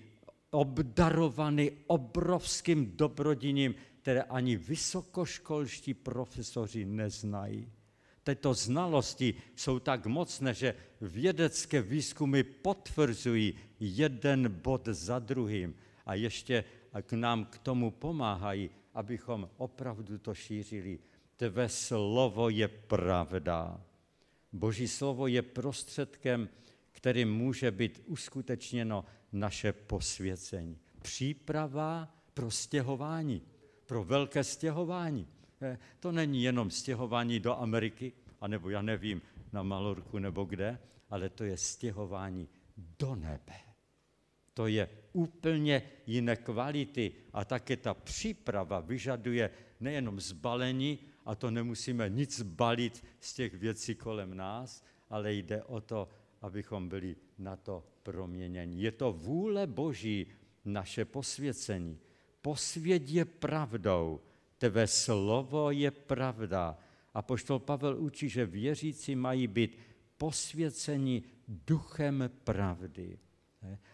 obdarovaný 0.50 1.70
obrovským 1.86 2.96
dobrodiním, 2.96 3.74
které 4.02 4.22
ani 4.22 4.56
vysokoškolští 4.56 5.94
profesoři 5.94 6.84
neznají. 6.84 7.72
Tyto 8.24 8.54
znalosti 8.54 9.34
jsou 9.56 9.78
tak 9.78 10.06
mocné, 10.06 10.54
že 10.54 10.74
vědecké 11.00 11.82
výzkumy 11.82 12.42
potvrzují 12.42 13.54
jeden 13.80 14.48
bod 14.48 14.88
za 14.88 15.18
druhým 15.18 15.74
a 16.06 16.14
ještě 16.14 16.64
k 17.02 17.12
nám 17.12 17.44
k 17.44 17.58
tomu 17.58 17.90
pomáhají, 17.90 18.70
abychom 18.94 19.48
opravdu 19.56 20.18
to 20.18 20.34
šířili. 20.34 20.98
Tvé 21.36 21.68
slovo 21.68 22.48
je 22.48 22.68
pravda. 22.68 23.80
Boží 24.52 24.88
slovo 24.88 25.26
je 25.26 25.42
prostředkem, 25.42 26.48
kterým 26.92 27.34
může 27.34 27.70
být 27.70 28.02
uskutečněno 28.06 29.04
naše 29.32 29.72
posvěcení. 29.72 30.78
Příprava 31.02 32.08
pro 32.34 32.50
stěhování, 32.50 33.42
pro 33.86 34.04
velké 34.04 34.44
stěhování. 34.44 35.28
Eh, 35.64 35.78
to 36.00 36.12
není 36.12 36.42
jenom 36.42 36.70
stěhování 36.70 37.40
do 37.40 37.56
Ameriky, 37.56 38.12
anebo 38.40 38.70
já 38.70 38.82
nevím, 38.82 39.22
na 39.52 39.62
Malorku 39.62 40.18
nebo 40.18 40.44
kde, 40.44 40.78
ale 41.10 41.28
to 41.28 41.44
je 41.44 41.56
stěhování 41.56 42.48
do 42.98 43.14
nebe. 43.14 43.54
To 44.54 44.66
je 44.66 44.88
úplně 45.12 45.82
jiné 46.06 46.36
kvality 46.36 47.12
a 47.32 47.44
také 47.44 47.76
ta 47.76 47.94
příprava 47.94 48.80
vyžaduje 48.80 49.50
nejenom 49.80 50.20
zbalení, 50.20 50.98
a 51.24 51.34
to 51.34 51.50
nemusíme 51.50 52.08
nic 52.08 52.42
balit 52.42 53.04
z 53.20 53.34
těch 53.34 53.54
věcí 53.54 53.94
kolem 53.94 54.36
nás, 54.36 54.84
ale 55.10 55.34
jde 55.34 55.62
o 55.62 55.80
to, 55.80 56.08
abychom 56.42 56.88
byli 56.88 57.16
na 57.38 57.56
to 57.56 57.84
proměněni. 58.02 58.82
Je 58.82 58.92
to 58.92 59.12
vůle 59.12 59.66
Boží 59.66 60.26
naše 60.64 61.04
posvěcení. 61.04 61.98
Posvěd 62.42 63.10
je 63.10 63.24
pravdou, 63.24 64.20
tvé 64.70 64.86
slovo 64.86 65.70
je 65.70 65.90
pravda. 65.90 66.78
A 67.14 67.22
poštol 67.22 67.58
Pavel 67.58 68.00
učí, 68.00 68.28
že 68.28 68.46
věřící 68.46 69.16
mají 69.16 69.46
být 69.46 69.78
posvěceni 70.16 71.22
duchem 71.48 72.30
pravdy. 72.44 73.18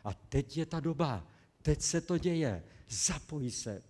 A 0.04 0.14
teď 0.14 0.56
je 0.56 0.66
ta 0.66 0.80
doba, 0.80 1.26
teď 1.62 1.80
se 1.80 2.00
to 2.00 2.18
děje, 2.18 2.62
zapoj 2.88 3.50
se 3.50 3.82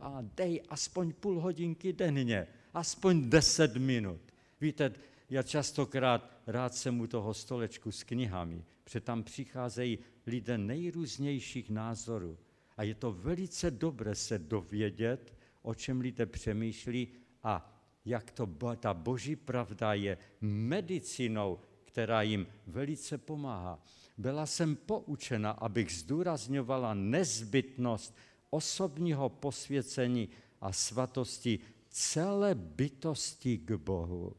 a 0.00 0.18
dej 0.36 0.62
aspoň 0.68 1.12
půl 1.12 1.40
hodinky 1.40 1.92
denně, 1.92 2.46
aspoň 2.74 3.30
deset 3.30 3.76
minut. 3.76 4.20
Víte, 4.60 4.92
já 5.30 5.42
častokrát 5.42 6.42
rád 6.46 6.74
jsem 6.74 7.00
u 7.00 7.06
toho 7.06 7.34
stolečku 7.34 7.92
s 7.92 8.02
knihami, 8.02 8.64
protože 8.84 9.00
tam 9.00 9.22
přicházejí 9.22 9.98
lidé 10.26 10.58
nejrůznějších 10.58 11.70
názorů. 11.70 12.38
A 12.76 12.82
je 12.82 12.94
to 12.94 13.12
velice 13.12 13.70
dobré 13.70 14.14
se 14.14 14.38
dovědět, 14.38 15.37
o 15.68 15.74
čem 15.74 16.00
lidé 16.00 16.26
přemýšlí 16.26 17.08
a 17.42 17.84
jak 18.04 18.30
to 18.30 18.48
ta 18.76 18.94
boží 18.94 19.36
pravda 19.36 19.94
je 19.94 20.18
medicinou, 20.40 21.58
která 21.84 22.22
jim 22.22 22.46
velice 22.66 23.18
pomáhá. 23.18 23.84
Byla 24.18 24.46
jsem 24.46 24.76
poučena, 24.76 25.50
abych 25.50 25.92
zdůrazňovala 25.92 26.94
nezbytnost 26.94 28.16
osobního 28.50 29.28
posvěcení 29.28 30.28
a 30.60 30.72
svatosti 30.72 31.58
celé 31.88 32.54
bytosti 32.54 33.58
k 33.58 33.72
Bohu. 33.72 34.36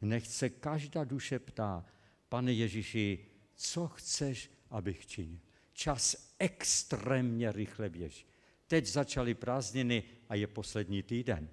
Nech 0.00 0.26
se 0.26 0.48
každá 0.50 1.04
duše 1.04 1.38
ptá, 1.38 1.84
pane 2.28 2.52
Ježíši, 2.52 3.26
co 3.54 3.88
chceš, 3.88 4.50
abych 4.70 5.06
činil? 5.06 5.38
Čas 5.72 6.34
extrémně 6.38 7.52
rychle 7.52 7.90
běží. 7.90 8.33
Teď 8.66 8.86
začaly 8.86 9.34
prázdniny 9.34 10.02
a 10.28 10.34
je 10.34 10.46
poslední 10.46 11.02
týden. 11.02 11.48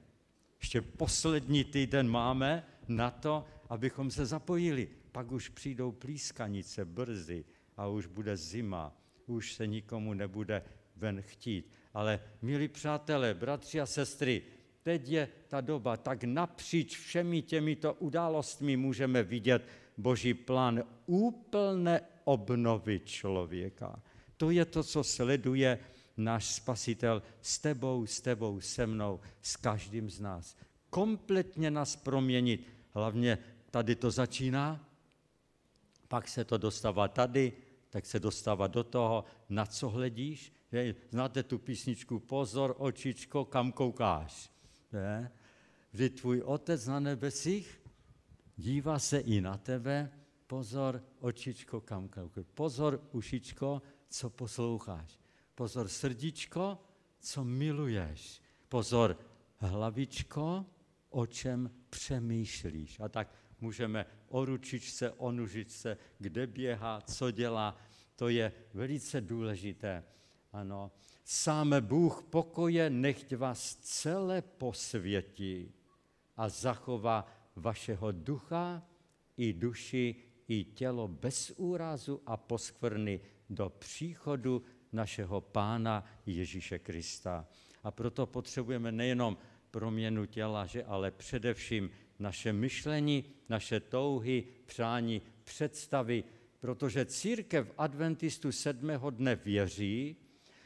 Ještě 0.62 0.82
poslední 0.82 1.64
týden 1.64 2.10
máme 2.10 2.66
na 2.88 3.12
to, 3.12 3.46
abychom 3.70 4.12
se 4.12 4.26
zapojili. 4.26 4.88
Pak 5.12 5.32
už 5.32 5.50
přijdou 5.50 5.92
plískanice 5.92 6.86
brzy 6.86 7.46
a 7.78 7.88
už 7.88 8.06
bude 8.06 8.38
zima. 8.38 8.98
Už 9.26 9.54
se 9.54 9.68
nikomu 9.68 10.14
nebude 10.14 10.64
ven 10.96 11.22
chtít. 11.22 11.72
Ale 11.94 12.20
milí 12.42 12.68
přátelé, 12.68 13.34
bratři 13.34 13.82
a 13.82 13.86
sestry, 13.86 14.42
teď 14.84 15.10
je 15.10 15.30
ta 15.48 15.62
doba, 15.62 15.98
tak 15.98 16.24
napříč 16.24 16.98
všemi 16.98 17.42
těmito 17.42 17.94
událostmi 17.94 18.78
můžeme 18.78 19.24
vidět 19.24 19.68
Boží 19.98 20.34
plán 20.34 20.84
úplné 21.06 22.02
obnovy 22.24 23.00
člověka. 23.00 24.02
To 24.38 24.52
je 24.52 24.66
to, 24.66 24.84
co 24.84 25.04
sleduje 25.04 25.80
náš 26.24 26.46
spasitel 26.46 27.22
s 27.42 27.60
tebou, 27.60 28.06
s 28.06 28.22
tebou, 28.22 28.62
se 28.62 28.88
mnou, 28.88 29.20
s 29.42 29.56
každým 29.56 30.10
z 30.10 30.20
nás. 30.20 30.56
Kompletně 30.90 31.72
nás 31.72 31.96
proměnit. 31.96 32.68
Hlavně 32.92 33.38
tady 33.72 33.96
to 33.96 34.12
začíná, 34.12 34.90
pak 36.08 36.28
se 36.28 36.46
to 36.46 36.58
dostává 36.58 37.08
tady, 37.08 37.54
tak 37.90 38.06
se 38.06 38.20
dostává 38.20 38.68
do 38.68 38.84
toho, 38.84 39.26
na 39.50 39.66
co 39.66 39.90
hledíš. 39.90 40.54
Znáte 41.10 41.44
tu 41.44 41.58
písničku 41.58 42.20
Pozor, 42.20 42.76
očičko, 42.78 43.46
kam 43.46 43.72
koukáš. 43.72 44.52
Ne? 44.92 45.32
Vždy 45.92 46.10
tvůj 46.10 46.42
otec 46.42 46.88
na 46.88 47.00
nebesích 47.00 47.82
dívá 48.58 49.00
se 49.00 49.20
i 49.20 49.42
na 49.42 49.58
tebe, 49.58 50.12
pozor, 50.48 51.04
očičko, 51.20 51.82
kam 51.82 52.08
koukáš. 52.08 52.46
Pozor, 52.54 53.02
ušičko, 53.12 53.82
co 54.10 54.30
posloucháš. 54.30 55.21
Pozor, 55.62 55.88
srdíčko, 55.88 56.78
co 57.20 57.44
miluješ. 57.44 58.42
Pozor, 58.70 59.18
hlavičko, 59.58 60.66
o 61.10 61.26
čem 61.26 61.72
přemýšlíš. 61.90 63.00
A 63.00 63.10
tak 63.10 63.36
můžeme 63.60 64.06
o 64.28 64.46
ručičce, 64.46 65.12
o 65.12 65.32
nužičce, 65.32 65.98
kde 66.20 66.48
běhá, 66.48 67.02
co 67.02 67.32
dělá. 67.32 67.78
To 68.16 68.30
je 68.30 68.54
velice 68.74 69.22
důležité. 69.22 70.04
Ano. 70.52 70.92
Sám 71.24 71.76
Bůh 71.80 72.24
pokoje 72.30 72.90
nechť 72.90 73.36
vás 73.36 73.76
celé 73.76 74.42
posvětí 74.42 75.74
a 76.38 76.50
zachová 76.50 77.28
vašeho 77.56 78.12
ducha 78.12 78.82
i 79.38 79.54
duši 79.54 80.16
i 80.48 80.64
tělo 80.64 81.08
bez 81.08 81.54
úrazu 81.58 82.22
a 82.26 82.38
poskvrny 82.38 83.22
do 83.50 83.70
příchodu 83.70 84.64
našeho 84.92 85.42
Pána 85.42 86.06
Ježíše 86.26 86.80
Krista. 86.80 87.48
A 87.84 87.92
proto 87.92 88.26
potřebujeme 88.26 88.92
nejenom 88.92 89.38
proměnu 89.72 90.26
těla, 90.26 90.66
že 90.66 90.84
ale 90.84 91.12
především 91.12 91.90
naše 92.20 92.54
myšlení, 92.54 93.24
naše 93.50 93.80
touhy, 93.80 94.44
přání, 94.66 95.22
představy, 95.44 96.24
protože 96.60 97.06
církev 97.06 97.72
adventistů 97.78 98.52
sedmého 98.52 99.10
dne 99.10 99.36
věří, 99.36 100.16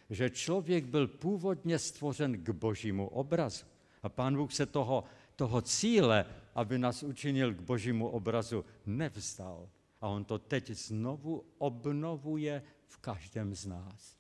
že 0.09 0.29
člověk 0.29 0.85
byl 0.85 1.07
původně 1.07 1.79
stvořen 1.79 2.43
k 2.43 2.49
božímu 2.49 3.07
obrazu. 3.07 3.65
A 4.03 4.09
pán 4.09 4.35
Bůh 4.35 4.53
se 4.53 4.65
toho, 4.65 5.03
toho 5.35 5.61
cíle, 5.61 6.25
aby 6.55 6.77
nás 6.77 7.03
učinil 7.03 7.53
k 7.53 7.61
božímu 7.61 8.07
obrazu, 8.07 8.65
nevzdal. 8.85 9.69
A 10.01 10.07
on 10.07 10.25
to 10.25 10.39
teď 10.39 10.69
znovu 10.69 11.45
obnovuje 11.57 12.63
v 12.87 12.97
každém 12.97 13.55
z 13.55 13.65
nás. 13.65 14.15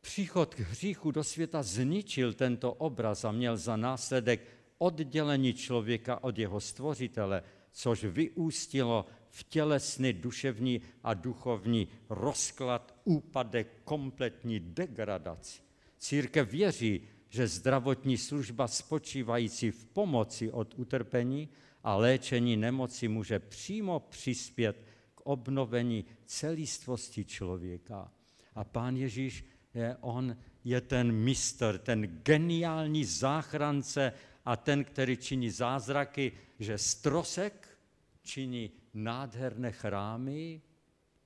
Příchod 0.00 0.54
k 0.54 0.60
hříchu 0.60 1.10
do 1.10 1.24
světa 1.24 1.62
zničil 1.62 2.32
tento 2.32 2.72
obraz 2.72 3.24
a 3.24 3.32
měl 3.32 3.56
za 3.56 3.76
následek 3.76 4.40
oddělení 4.78 5.54
člověka 5.54 6.24
od 6.24 6.38
jeho 6.38 6.60
stvořitele, 6.60 7.42
což 7.72 8.04
vyústilo 8.04 9.06
v 9.28 9.44
tělesný, 9.44 10.12
duševní 10.12 10.80
a 11.04 11.14
duchovní 11.14 11.88
rozklad, 12.08 12.94
úpadek, 13.04 13.80
kompletní 13.84 14.60
degradaci. 14.60 15.62
Církev 15.98 16.50
věří, 16.50 17.00
že 17.28 17.48
zdravotní 17.48 18.16
služba 18.16 18.68
spočívající 18.68 19.70
v 19.70 19.84
pomoci 19.86 20.50
od 20.50 20.74
utrpení 20.78 21.48
a 21.84 21.96
léčení 21.96 22.56
nemoci 22.56 23.08
může 23.08 23.38
přímo 23.38 24.00
přispět 24.00 24.87
obnovení 25.28 26.04
celistvosti 26.26 27.24
člověka. 27.24 28.12
A 28.54 28.64
pán 28.64 28.96
Ježíš, 28.96 29.44
je, 29.74 29.96
on 30.00 30.36
je 30.64 30.80
ten 30.80 31.12
mistr, 31.12 31.78
ten 31.78 32.06
geniální 32.06 33.04
záchrance 33.04 34.12
a 34.44 34.56
ten, 34.56 34.84
který 34.84 35.16
činí 35.16 35.50
zázraky, 35.50 36.32
že 36.58 36.78
strosek 36.78 37.78
činí 38.22 38.70
nádherné 38.94 39.72
chrámy, 39.72 40.62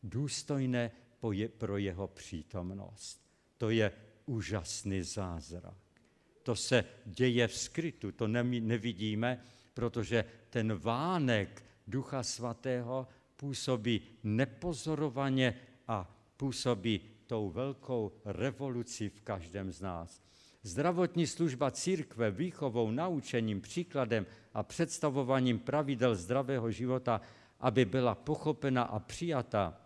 důstojné 0.03 0.91
pro 1.59 1.79
jeho 1.79 2.09
přítomnost. 2.09 3.23
To 3.59 3.71
je 3.71 3.93
úžasný 4.27 5.03
zázrak. 5.03 5.79
To 6.43 6.57
se 6.57 6.85
děje 7.07 7.49
v 7.49 7.55
skrytu, 7.55 8.13
to 8.13 8.29
nevidíme, 8.29 9.41
protože 9.75 10.25
ten 10.51 10.75
vánek 10.75 11.65
Ducha 11.87 12.23
Svatého 12.23 13.09
působí 13.43 14.01
nepozorovaně 14.23 15.55
a 15.89 16.07
působí 16.37 17.01
tou 17.27 17.51
velkou 17.51 18.13
revoluci 18.25 19.09
v 19.09 19.21
každém 19.21 19.73
z 19.73 19.81
nás. 19.81 20.23
Zdravotní 20.63 21.27
služba 21.27 21.71
církve 21.71 22.31
výchovou, 22.31 22.91
naučením, 22.91 23.61
příkladem 23.61 24.27
a 24.55 24.63
představováním 24.63 25.59
pravidel 25.59 26.15
zdravého 26.15 26.71
života, 26.71 27.21
aby 27.61 27.85
byla 27.85 28.15
pochopena 28.15 28.83
a 28.83 28.99
přijata, 28.99 29.81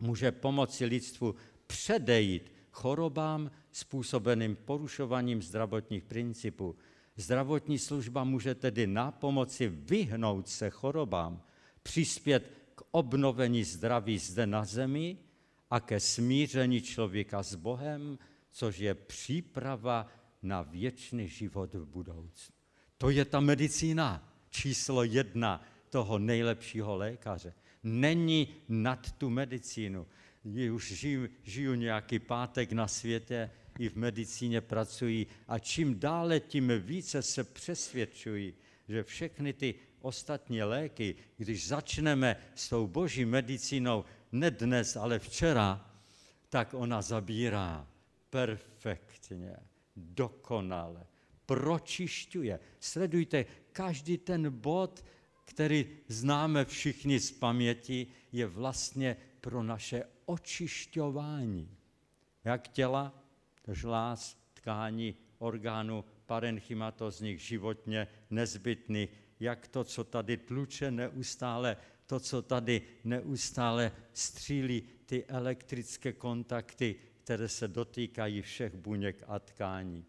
může 0.00 0.32
pomoci 0.32 0.84
lidstvu 0.84 1.34
předejít 1.66 2.52
chorobám 2.70 3.50
způsobeným 3.72 4.56
porušováním 4.56 5.42
zdravotních 5.42 6.04
principů. 6.04 6.76
Zdravotní 7.16 7.78
služba 7.78 8.24
může 8.24 8.54
tedy 8.54 8.86
na 8.86 9.10
pomoci 9.10 9.68
vyhnout 9.68 10.48
se 10.48 10.70
chorobám, 10.70 11.42
přispět 11.82 12.57
obnovení 12.90 13.64
zdraví 13.64 14.18
zde 14.18 14.46
na 14.46 14.64
zemi 14.64 15.18
a 15.70 15.80
ke 15.80 16.00
smíření 16.00 16.82
člověka 16.82 17.42
s 17.42 17.54
Bohem, 17.54 18.18
což 18.50 18.78
je 18.78 18.94
příprava 18.94 20.06
na 20.42 20.62
věčný 20.62 21.28
život 21.28 21.74
v 21.74 21.86
budoucnu. 21.86 22.54
To 22.98 23.10
je 23.10 23.24
ta 23.24 23.40
medicína 23.40 24.32
číslo 24.50 25.04
jedna 25.04 25.64
toho 25.90 26.18
nejlepšího 26.18 26.96
lékaře. 26.96 27.54
Není 27.82 28.48
nad 28.68 29.12
tu 29.12 29.30
medicínu. 29.30 30.06
Už 30.72 30.92
žiju, 30.92 31.28
žiju 31.42 31.74
nějaký 31.74 32.18
pátek 32.18 32.72
na 32.72 32.88
světě, 32.88 33.50
i 33.78 33.88
v 33.88 33.96
medicíně 33.96 34.60
pracují 34.60 35.26
a 35.48 35.58
čím 35.58 36.00
dále, 36.00 36.40
tím 36.40 36.72
více 36.78 37.22
se 37.22 37.44
přesvědčují, 37.44 38.54
že 38.88 39.02
všechny 39.02 39.52
ty 39.52 39.74
ostatní 40.00 40.62
léky, 40.62 41.14
když 41.36 41.68
začneme 41.68 42.36
s 42.54 42.68
tou 42.68 42.86
boží 42.86 43.24
medicínou, 43.24 44.04
ne 44.32 44.50
dnes, 44.50 44.96
ale 44.96 45.18
včera, 45.18 45.90
tak 46.48 46.74
ona 46.74 47.02
zabírá 47.02 47.88
perfektně, 48.30 49.56
dokonale, 49.96 51.06
pročišťuje. 51.46 52.60
Sledujte, 52.80 53.44
každý 53.72 54.18
ten 54.18 54.50
bod, 54.50 55.04
který 55.44 55.88
známe 56.08 56.64
všichni 56.64 57.20
z 57.20 57.30
paměti, 57.30 58.06
je 58.32 58.46
vlastně 58.46 59.16
pro 59.40 59.62
naše 59.62 60.04
očišťování. 60.24 61.76
Jak 62.44 62.68
těla, 62.68 63.14
žláz, 63.72 64.36
tkání, 64.54 65.14
orgánu, 65.38 66.04
parenchymatozních, 66.26 67.40
životně 67.40 68.08
nezbytných, 68.30 69.10
jak 69.40 69.68
to, 69.68 69.84
co 69.84 70.04
tady 70.04 70.36
tluče 70.36 70.90
neustále, 70.90 71.76
to, 72.06 72.20
co 72.20 72.42
tady 72.42 72.82
neustále 73.04 73.92
střílí, 74.12 74.82
ty 75.06 75.24
elektrické 75.24 76.12
kontakty, 76.12 76.96
které 77.24 77.48
se 77.48 77.68
dotýkají 77.68 78.42
všech 78.42 78.74
buněk 78.74 79.24
a 79.26 79.38
tkání. 79.38 80.04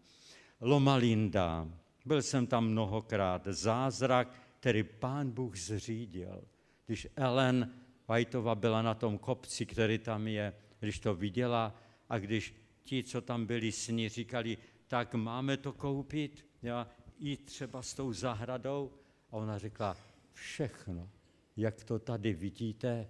Loma 0.60 0.94
Linda, 0.94 1.68
byl 2.04 2.22
jsem 2.22 2.46
tam 2.46 2.68
mnohokrát, 2.68 3.46
zázrak, 3.46 4.42
který 4.60 4.82
pán 4.82 5.30
Bůh 5.30 5.56
zřídil. 5.56 6.44
Když 6.86 7.08
Ellen 7.16 7.70
Whiteova 8.08 8.54
byla 8.54 8.82
na 8.82 8.94
tom 8.94 9.18
kopci, 9.18 9.66
který 9.66 9.98
tam 9.98 10.28
je, 10.28 10.52
když 10.80 10.98
to 10.98 11.14
viděla 11.14 11.74
a 12.08 12.18
když 12.18 12.54
ti, 12.84 13.02
co 13.02 13.20
tam 13.20 13.46
byli 13.46 13.72
s 13.72 13.88
ní, 13.88 14.08
říkali, 14.08 14.58
tak 14.86 15.14
máme 15.14 15.56
to 15.56 15.72
koupit, 15.72 16.46
ja, 16.62 16.88
i 17.18 17.36
třeba 17.36 17.82
s 17.82 17.94
tou 17.94 18.12
zahradou. 18.12 18.92
A 19.30 19.36
ona 19.36 19.58
řekla, 19.58 19.96
všechno, 20.32 21.10
jak 21.56 21.84
to 21.84 21.98
tady 21.98 22.32
vidíte, 22.32 23.08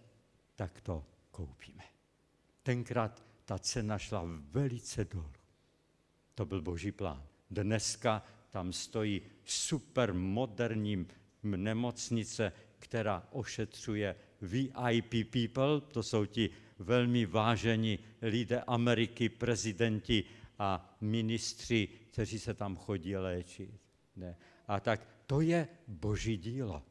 tak 0.56 0.80
to 0.80 1.04
koupíme. 1.30 1.85
Tenkrát 2.62 3.24
ta 3.44 3.59
cena 3.59 3.98
šla 3.98 4.22
velice 4.50 5.04
dolů. 5.04 5.33
To 6.35 6.46
byl 6.46 6.62
boží 6.62 6.92
plán. 6.92 7.22
Dneska 7.50 8.22
tam 8.50 8.72
stojí 8.72 9.22
super 9.44 10.14
moderní 10.14 11.06
nemocnice, 11.42 12.52
která 12.78 13.28
ošetřuje 13.30 14.16
VIP 14.40 15.30
people, 15.33 15.80
to 15.80 16.02
jsou 16.02 16.26
ti 16.26 16.50
velmi 16.78 17.26
vážení 17.26 17.98
lidé 18.22 18.61
Ameriky, 18.61 19.28
prezidenti 19.28 20.24
a 20.59 20.96
ministři, 21.00 21.88
kteří 22.12 22.38
se 22.38 22.54
tam 22.54 22.76
chodí 22.76 23.16
léčit. 23.16 23.70
Ne. 24.16 24.37
A 24.68 24.80
tak 24.80 25.06
to 25.30 25.40
je 25.40 25.68
boží 25.86 26.36
dílo. 26.36 26.82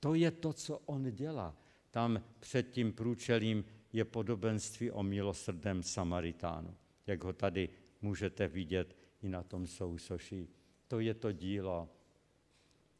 To 0.00 0.14
je 0.14 0.30
to, 0.30 0.52
co 0.52 0.78
on 0.78 1.10
dělá. 1.10 1.56
Tam 1.90 2.22
před 2.40 2.70
tím 2.70 2.92
průčelím 2.92 3.64
je 3.92 4.04
podobenství 4.04 4.90
o 4.90 5.02
milosrdném 5.02 5.82
Samaritánu, 5.82 6.74
jak 7.06 7.24
ho 7.24 7.32
tady 7.32 7.68
můžete 8.02 8.48
vidět 8.48 8.96
i 9.22 9.28
na 9.28 9.42
tom 9.42 9.66
sousoší. 9.66 10.48
To 10.88 11.00
je 11.00 11.14
to 11.14 11.32
dílo. 11.32 11.88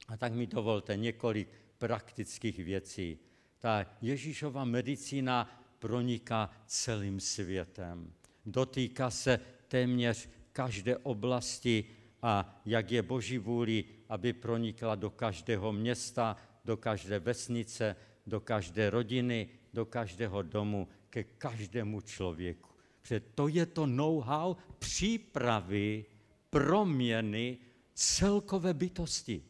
A 0.08 0.16
tak 0.16 0.32
mi 0.32 0.46
dovolte 0.46 0.96
několik 0.96 1.48
praktických 1.78 2.58
věcí. 2.58 3.18
Ta 3.58 3.86
Ježíšova 4.02 4.64
medicína 4.64 5.66
proniká 5.78 6.50
celým 6.66 7.20
světem. 7.20 8.12
Dotýká 8.46 9.10
se 9.10 9.40
téměř 9.68 10.28
každé 10.52 10.96
oblasti 10.96 11.84
a 12.22 12.62
jak 12.64 12.90
je 12.90 13.02
Boží 13.02 13.38
vůli, 13.38 13.84
aby 14.08 14.32
pronikla 14.32 14.94
do 14.94 15.10
každého 15.10 15.72
města, 15.72 16.36
do 16.64 16.76
každé 16.76 17.18
vesnice, 17.18 17.96
do 18.26 18.40
každé 18.40 18.90
rodiny, 18.90 19.48
do 19.72 19.86
každého 19.86 20.42
domu, 20.42 20.88
ke 21.10 21.24
každému 21.24 22.00
člověku. 22.00 22.70
Protože 23.02 23.20
to 23.20 23.48
je 23.48 23.66
to 23.66 23.86
know-how 23.86 24.56
přípravy, 24.78 26.04
proměny 26.50 27.58
celkové 27.94 28.74
bytosti. 28.74 29.42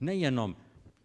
Nejenom, 0.00 0.56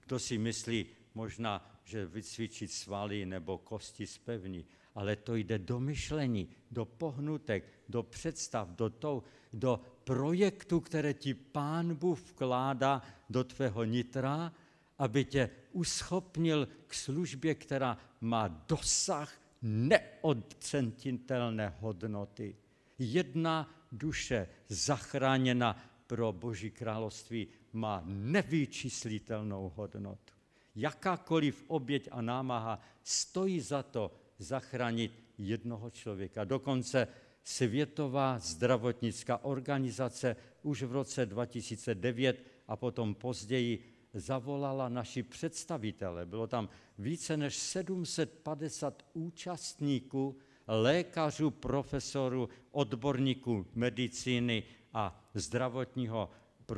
kdo 0.06 0.20
si 0.20 0.38
myslí 0.38 0.86
možná, 1.14 1.82
že 1.84 2.06
vycvičit 2.06 2.72
svaly 2.72 3.26
nebo 3.26 3.58
kosti 3.58 4.08
spevní, 4.08 4.66
ale 4.96 5.16
to 5.16 5.36
jde 5.36 5.60
do 5.60 5.80
myšlení, 5.80 6.50
do 6.72 6.86
pohnutek, 6.86 7.64
do 7.90 8.04
představ, 8.04 8.70
do, 8.70 8.90
to, 8.90 9.24
do 9.54 9.82
projektu, 10.08 10.80
které 10.80 11.14
ti 11.14 11.34
pán 11.34 11.96
Bůh 11.96 12.20
vkládá 12.20 13.02
do 13.30 13.44
tvého 13.44 13.84
nitra, 13.84 14.54
aby 14.98 15.26
tě 15.26 15.50
uschopnil 15.72 16.68
k 16.88 16.94
službě, 16.94 17.56
která 17.56 17.98
má 18.22 18.48
dosah 18.48 19.34
neodcentitelné 19.62 21.76
hodnoty. 21.80 22.56
Jedna 23.00 23.74
duše 23.92 24.48
zachráněna 24.68 25.78
pro 26.08 26.32
Boží 26.32 26.72
království 26.72 27.48
má 27.74 28.02
nevyčíslitelnou 28.06 29.72
hodnotu. 29.76 30.34
Jakákoliv 30.76 31.64
oběť 31.68 32.10
a 32.12 32.22
námaha 32.22 32.80
stojí 33.04 33.60
za 33.60 33.84
to 33.84 34.12
zachránit 34.40 35.12
jednoho 35.38 35.90
člověka. 35.90 36.44
Dokonce 36.44 37.08
Světová 37.48 38.40
zdravotnická 38.40 39.38
organizace 39.44 40.36
už 40.64 40.84
v 40.84 40.92
roce 40.92 41.26
2009 41.26 42.44
a 42.68 42.76
potom 42.76 43.16
později 43.16 43.80
zavolala 44.14 44.90
naši 44.90 45.24
představitele. 45.24 46.26
Bylo 46.26 46.48
tam 46.48 46.70
více 46.98 47.38
než 47.38 47.56
750 47.56 49.06
účastníků, 49.14 50.38
lékařů, 50.68 51.52
profesorů, 51.52 52.50
odborníků 52.72 53.68
medicíny 53.76 54.64
a 54.94 55.30
zdravotního, 55.34 56.30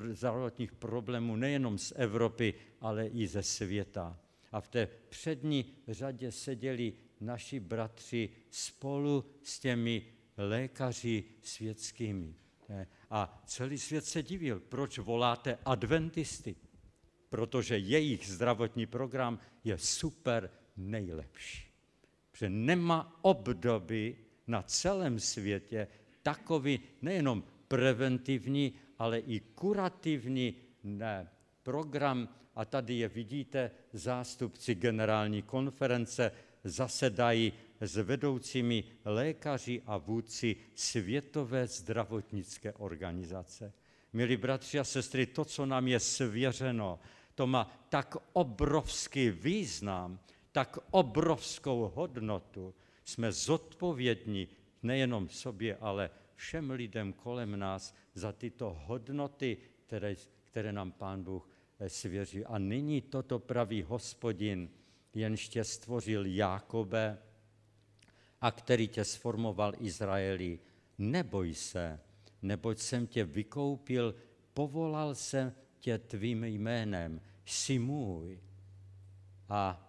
zdravotních 0.10 0.71
problémů 0.71 1.36
nejenom 1.36 1.77
z 1.77 1.93
Evropy, 1.95 2.53
ale 2.82 3.08
i 3.08 3.27
ze 3.27 3.43
světa. 3.43 4.19
A 4.51 4.62
v 4.62 4.67
té 4.67 4.88
přední 5.10 5.65
řadě 5.88 6.32
seděli 6.32 6.93
naši 7.21 7.60
bratři 7.60 8.29
spolu 8.49 9.25
s 9.43 9.60
těmi 9.60 10.18
lékaři 10.47 11.23
světskými. 11.41 12.36
A 13.10 13.43
celý 13.45 13.78
svět 13.78 14.06
se 14.06 14.23
divil, 14.23 14.60
proč 14.60 14.99
voláte 14.99 15.58
adventisty 15.65 16.56
protože 17.30 17.78
jejich 17.78 18.28
zdravotní 18.28 18.86
program 18.86 19.39
je 19.63 19.78
super 19.78 20.49
nejlepší. 20.78 21.69
Protože 22.32 22.49
nemá 22.49 23.19
obdoby 23.21 24.15
na 24.47 24.62
celém 24.62 25.19
světě 25.19 25.88
takový 26.21 26.80
nejenom 27.02 27.43
preventivní, 27.67 28.73
ale 28.97 29.19
i 29.19 29.39
kurativní 29.39 30.56
ne, 30.84 31.30
program 31.63 32.30
a 32.56 32.65
tady 32.65 32.93
je 32.93 33.08
vidíte, 33.08 33.71
zástupci 33.93 34.75
generální 34.75 35.41
konference 35.41 36.32
zasedají 36.63 37.54
s 37.81 37.95
vedoucími 37.95 38.83
lékaři 39.05 39.81
a 39.85 39.97
vůdci 39.97 40.55
Světové 40.75 41.67
zdravotnické 41.67 42.73
organizace. 42.73 43.73
Milí 44.13 44.37
bratři 44.37 44.79
a 44.79 44.83
sestry, 44.83 45.25
to, 45.25 45.45
co 45.45 45.65
nám 45.65 45.87
je 45.87 45.99
svěřeno, 45.99 46.99
to 47.35 47.47
má 47.47 47.85
tak 47.89 48.15
obrovský 48.33 49.29
význam, 49.29 50.19
tak 50.51 50.77
obrovskou 50.91 51.91
hodnotu. 51.95 52.75
Jsme 53.03 53.31
zodpovědní 53.31 54.47
nejenom 54.83 55.29
sobě, 55.29 55.77
ale 55.77 56.09
všem 56.35 56.71
lidem 56.71 57.13
kolem 57.13 57.59
nás 57.59 57.95
za 58.13 58.31
tyto 58.31 58.77
hodnoty, 58.85 59.57
které, 59.85 60.15
které 60.43 60.73
nám 60.73 60.91
Pán 60.91 61.23
Bůh 61.23 61.49
eh, 61.79 61.89
svěří. 61.89 62.45
A 62.45 62.57
nyní 62.57 63.01
toto 63.01 63.39
praví 63.39 63.81
hospodin, 63.81 64.69
jenž 65.13 65.49
tě 65.49 65.63
stvořil 65.63 66.25
Jákobe 66.25 67.17
a 68.41 68.52
který 68.52 68.88
tě 68.88 69.06
sformoval 69.06 69.73
Izraeli. 69.80 70.60
Neboj 70.97 71.54
se, 71.54 71.99
neboť 72.41 72.80
jsem 72.80 73.08
tě 73.08 73.25
vykoupil, 73.25 74.15
povolal 74.54 75.15
jsem 75.15 75.54
tě 75.80 75.97
tvým 75.97 76.43
jménem, 76.43 77.21
jsi 77.45 77.80
můj. 77.80 78.39
A 79.49 79.86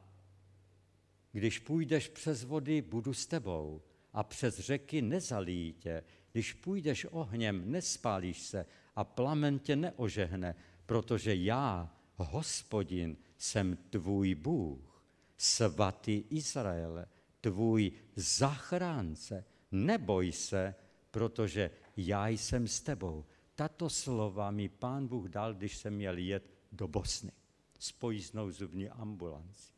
když 1.33 1.59
půjdeš 1.59 2.09
přes 2.09 2.45
vody, 2.45 2.83
budu 2.83 3.15
s 3.15 3.27
tebou 3.27 3.83
a 4.13 4.23
přes 4.23 4.59
řeky 4.59 5.03
nezalíjí 5.03 5.73
tě. 5.73 6.03
Když 6.33 6.53
půjdeš 6.53 7.07
ohněm, 7.11 7.71
nespálíš 7.73 8.43
se 8.43 8.67
a 8.97 9.05
plamen 9.05 9.59
tě 9.59 9.77
neožehne, 9.77 10.55
protože 10.87 11.35
já, 11.35 11.97
hospodin, 12.17 13.17
jsem 13.39 13.77
tvůj 13.77 14.35
Bůh, 14.35 15.05
svatý 15.37 16.25
Izraele, 16.31 17.07
tvůj 17.41 17.93
zachránce. 18.17 19.45
Neboj 19.73 20.33
se, 20.33 20.75
protože 21.11 21.71
já 21.97 22.29
jsem 22.29 22.69
s 22.69 22.81
tebou. 22.81 23.25
Tato 23.55 23.91
slova 23.91 24.51
mi 24.51 24.69
pán 24.69 25.07
Bůh 25.07 25.29
dal, 25.29 25.55
když 25.55 25.77
jsem 25.77 25.95
měl 25.95 26.19
jet 26.19 26.51
do 26.73 26.89
Bosny 26.89 27.33
s 27.79 27.93
pojízdnou 27.93 28.51
zubní 28.51 28.89
ambulanci. 28.89 29.73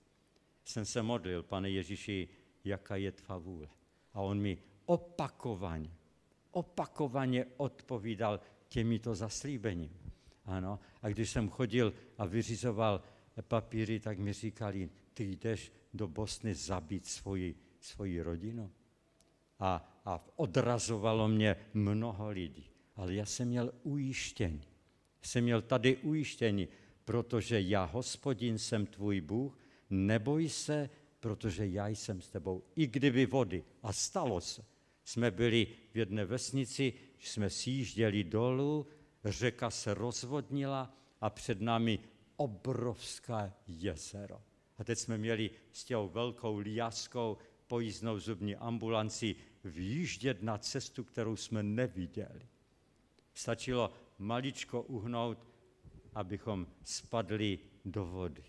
Jsem 0.65 0.85
se 0.85 1.03
modlil, 1.03 1.43
pane 1.43 1.71
Ježíši, 1.71 2.29
jaká 2.65 2.97
je 2.97 3.13
tvá 3.13 3.39
vůle. 3.39 3.69
A 4.13 4.21
on 4.21 4.41
mi 4.41 4.59
opakovaně, 4.87 5.91
opakovaně 6.51 7.47
odpovídal 7.57 8.41
těmito 8.69 9.15
zaslíbením. 9.15 9.99
Ano. 10.45 10.79
A 11.03 11.09
když 11.09 11.31
jsem 11.31 11.49
chodil 11.49 11.95
a 12.19 12.27
vyřizoval 12.27 13.03
papíry, 13.43 14.01
tak 14.01 14.19
mi 14.19 14.33
říkali, 14.33 14.91
ty 15.15 15.25
jdeš 15.25 15.73
do 15.95 16.09
Bosny 16.09 16.55
zabít 16.55 17.07
svoji, 17.07 17.55
svoji 17.81 18.23
rodinu. 18.23 18.71
A, 19.59 20.01
a 20.05 20.25
odrazovalo 20.37 21.29
mě 21.29 21.57
mnoho 21.75 22.31
lidí. 22.31 22.71
Ale 22.97 23.15
já 23.15 23.27
jsem 23.27 23.49
měl 23.49 23.73
ujištění. 23.83 24.63
Jsem 25.23 25.45
měl 25.45 25.63
tady 25.63 25.97
ujištění, 25.97 26.69
protože 27.05 27.61
já, 27.61 27.85
hospodin, 27.85 28.59
jsem 28.59 28.87
tvůj 28.87 29.21
Bůh, 29.21 29.59
neboj 29.91 30.49
se, 30.49 30.91
protože 31.21 31.67
já 31.67 31.89
jsem 31.89 32.21
s 32.21 32.29
tebou. 32.29 32.63
I 32.77 32.87
kdyby 32.87 33.27
vody. 33.27 33.65
A 33.83 33.93
stalo 33.93 34.41
se. 34.41 34.65
Jsme 35.05 35.31
byli 35.31 35.67
v 35.93 35.99
jedné 35.99 36.25
vesnici, 36.25 36.93
jsme 37.19 37.51
sjížděli 37.51 38.25
dolů, 38.25 38.87
řeka 39.25 39.71
se 39.71 39.95
rozvodnila 39.95 40.97
a 41.21 41.31
před 41.31 41.61
námi 41.61 41.99
obrovské 42.37 43.53
jezero. 43.67 44.43
A 44.83 44.85
teď 44.85 44.99
jsme 44.99 45.19
měli 45.19 45.51
s 45.73 45.85
těou 45.85 46.09
velkou 46.09 46.59
liaskou 46.59 47.39
pojízdnou 47.67 48.19
zubní 48.19 48.57
ambulanci 48.57 49.37
vyjíždět 49.65 50.43
na 50.43 50.59
cestu, 50.59 51.05
kterou 51.05 51.37
jsme 51.37 51.63
neviděli. 51.63 52.49
Stačilo 53.35 53.93
maličko 54.19 54.83
uhnout, 54.83 55.47
abychom 56.15 56.67
spadli 56.85 57.59
do 57.85 58.05
vody. 58.05 58.45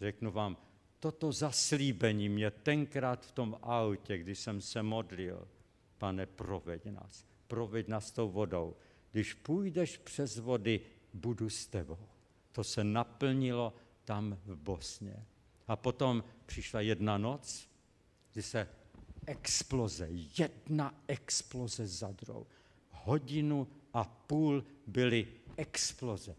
Řeknu 0.00 0.30
vám, 0.30 0.56
toto 0.98 1.32
zaslíbení 1.32 2.28
mě 2.28 2.50
tenkrát 2.50 3.26
v 3.26 3.32
tom 3.32 3.58
autě, 3.62 4.18
když 4.18 4.38
jsem 4.38 4.60
se 4.60 4.82
modlil, 4.82 5.48
pane, 5.98 6.26
proveď 6.26 6.84
nás, 6.84 7.24
proveď 7.46 7.88
nás 7.88 8.10
tou 8.10 8.30
vodou. 8.30 8.76
Když 9.12 9.34
půjdeš 9.34 9.96
přes 9.96 10.38
vody, 10.38 10.80
budu 11.12 11.50
s 11.50 11.66
tebou. 11.66 12.08
To 12.52 12.64
se 12.64 12.84
naplnilo 12.84 13.74
tam 14.04 14.38
v 14.44 14.56
Bosně. 14.56 15.26
A 15.68 15.76
potom 15.76 16.24
přišla 16.46 16.80
jedna 16.80 17.18
noc, 17.18 17.68
kdy 18.32 18.42
se 18.42 18.68
exploze, 19.26 20.08
jedna 20.38 21.02
exploze 21.08 21.86
za 21.86 22.12
druhou. 22.12 22.46
Hodinu 22.90 23.68
a 23.92 24.04
půl 24.04 24.64
byly 24.86 25.26
exploze. 25.56 26.36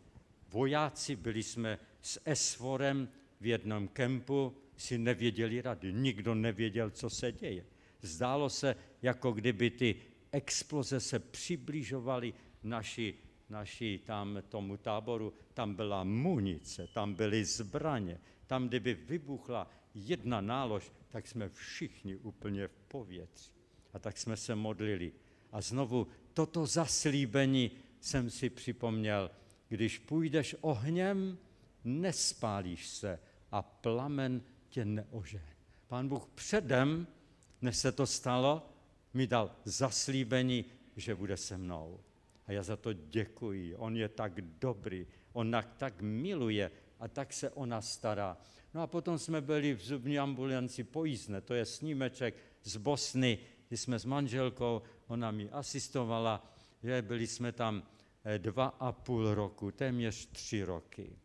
Vojáci, 0.50 1.16
byli 1.16 1.44
jsme 1.44 1.80
s 2.02 2.22
Esforem 2.26 3.10
v 3.42 3.46
jednom 3.46 3.88
kempu, 3.88 4.56
si 4.78 4.98
nevěděli 4.98 5.62
rady. 5.62 5.94
Nikdo 5.94 6.36
nevěděl, 6.36 6.90
co 6.90 7.10
se 7.10 7.32
děje. 7.32 7.66
Zdálo 8.02 8.50
se, 8.50 8.76
jako 9.02 9.32
kdyby 9.32 9.70
ty 9.70 9.96
exploze 10.32 11.00
se 11.00 11.20
přibližovaly 11.20 12.34
naši, 12.63 13.13
naši 13.50 14.00
tam 14.06 14.44
tomu 14.50 14.78
táboru. 14.78 15.34
Tam 15.54 15.76
byla 15.76 16.04
munice, 16.04 16.88
tam 16.94 17.13
byly 17.13 17.46
zbraně. 17.46 18.20
Tam, 18.47 18.67
kdyby 18.67 18.93
vybuchla 18.93 19.67
jedna 19.93 20.41
nálož, 20.41 20.91
tak 21.10 21.27
jsme 21.27 21.49
všichni 21.49 22.15
úplně 22.15 22.67
v 22.67 22.77
povětří. 22.88 23.51
A 23.93 23.99
tak 23.99 24.17
jsme 24.17 24.38
se 24.38 24.55
modlili. 24.55 25.12
A 25.51 25.62
znovu 25.62 26.07
toto 26.33 26.65
zaslíbení 26.65 27.71
jsem 27.99 28.29
si 28.29 28.49
připomněl. 28.49 29.31
Když 29.69 29.99
půjdeš 29.99 30.55
ohněm, 30.62 31.38
nespálíš 31.83 32.88
se 32.88 33.19
a 33.51 33.62
plamen 33.62 34.41
tě 34.69 34.86
neože. 34.86 35.41
Pán 35.88 36.07
Bůh 36.07 36.27
předem, 36.36 37.07
než 37.62 37.77
se 37.77 37.91
to 37.91 38.07
stalo, 38.07 38.69
mi 39.13 39.27
dal 39.27 39.51
zaslíbení, 39.63 40.65
že 40.95 41.15
bude 41.15 41.38
se 41.38 41.57
mnou. 41.57 41.99
A 42.47 42.51
já 42.51 42.63
za 42.63 42.75
to 42.75 42.93
děkuji. 42.93 43.75
On 43.75 43.97
je 43.97 44.10
tak 44.10 44.41
dobrý, 44.41 45.07
on 45.33 45.55
tak 45.77 46.01
miluje 46.01 46.71
a 46.99 47.07
tak 47.07 47.33
se 47.33 47.49
o 47.49 47.65
nás 47.65 47.93
stará. 47.93 48.38
No 48.73 48.81
a 48.81 48.88
potom 48.88 49.19
jsme 49.19 49.41
byli 49.41 49.73
v 49.73 49.81
zubní 49.81 50.19
ambulanci 50.19 50.83
pojízdné, 50.83 51.41
to 51.41 51.53
je 51.53 51.65
snímeček 51.65 52.36
z 52.63 52.77
Bosny, 52.77 53.38
kdy 53.67 53.77
jsme 53.77 53.99
s 53.99 54.05
manželkou, 54.05 54.81
ona 55.07 55.31
mi 55.31 55.49
asistovala, 55.49 56.53
že 56.83 57.01
byli 57.01 57.27
jsme 57.27 57.51
tam 57.51 57.83
eh, 58.23 58.39
dva 58.39 58.65
a 58.65 58.91
půl 58.91 59.33
roku, 59.33 59.71
téměř 59.71 60.25
tři 60.25 60.63
roky. 60.63 61.17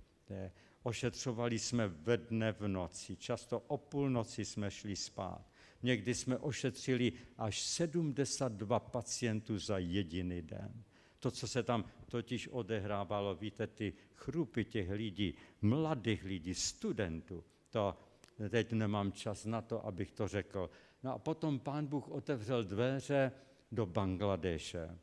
Ošetřovali 0.83 1.59
jsme 1.59 1.89
ve 1.89 2.17
dne 2.17 2.53
v 2.53 2.69
noci, 2.69 3.17
často 3.17 3.61
o 3.61 3.77
půlnoci 3.77 4.45
jsme 4.45 4.71
šli 4.71 4.97
spát. 4.97 5.47
Někdy 5.83 6.15
jsme 6.15 6.39
ošetřili 6.39 7.13
až 7.39 7.63
72 7.63 8.81
pacientů 8.81 9.59
za 9.59 9.79
jediný 9.79 10.43
den. 10.43 10.85
To, 11.19 11.31
co 11.31 11.49
se 11.49 11.63
tam 11.63 11.85
totiž 12.13 12.49
odehrávalo, 12.49 13.35
víte, 13.35 13.67
ty 13.67 13.93
chrupy 14.15 14.65
těch 14.65 14.91
lidí, 14.91 15.35
mladých 15.63 16.25
lidí, 16.25 16.55
studentů, 16.55 17.45
to 17.71 17.97
teď 18.51 18.73
nemám 18.73 19.13
čas 19.13 19.45
na 19.45 19.63
to, 19.63 19.87
abych 19.87 20.13
to 20.13 20.29
řekl. 20.29 20.71
No 21.03 21.15
a 21.15 21.19
potom 21.19 21.59
pán 21.59 21.87
Bůh 21.87 22.09
otevřel 22.09 22.65
dveře 22.65 23.33
do 23.73 23.87
Bangladeše. 23.87 24.99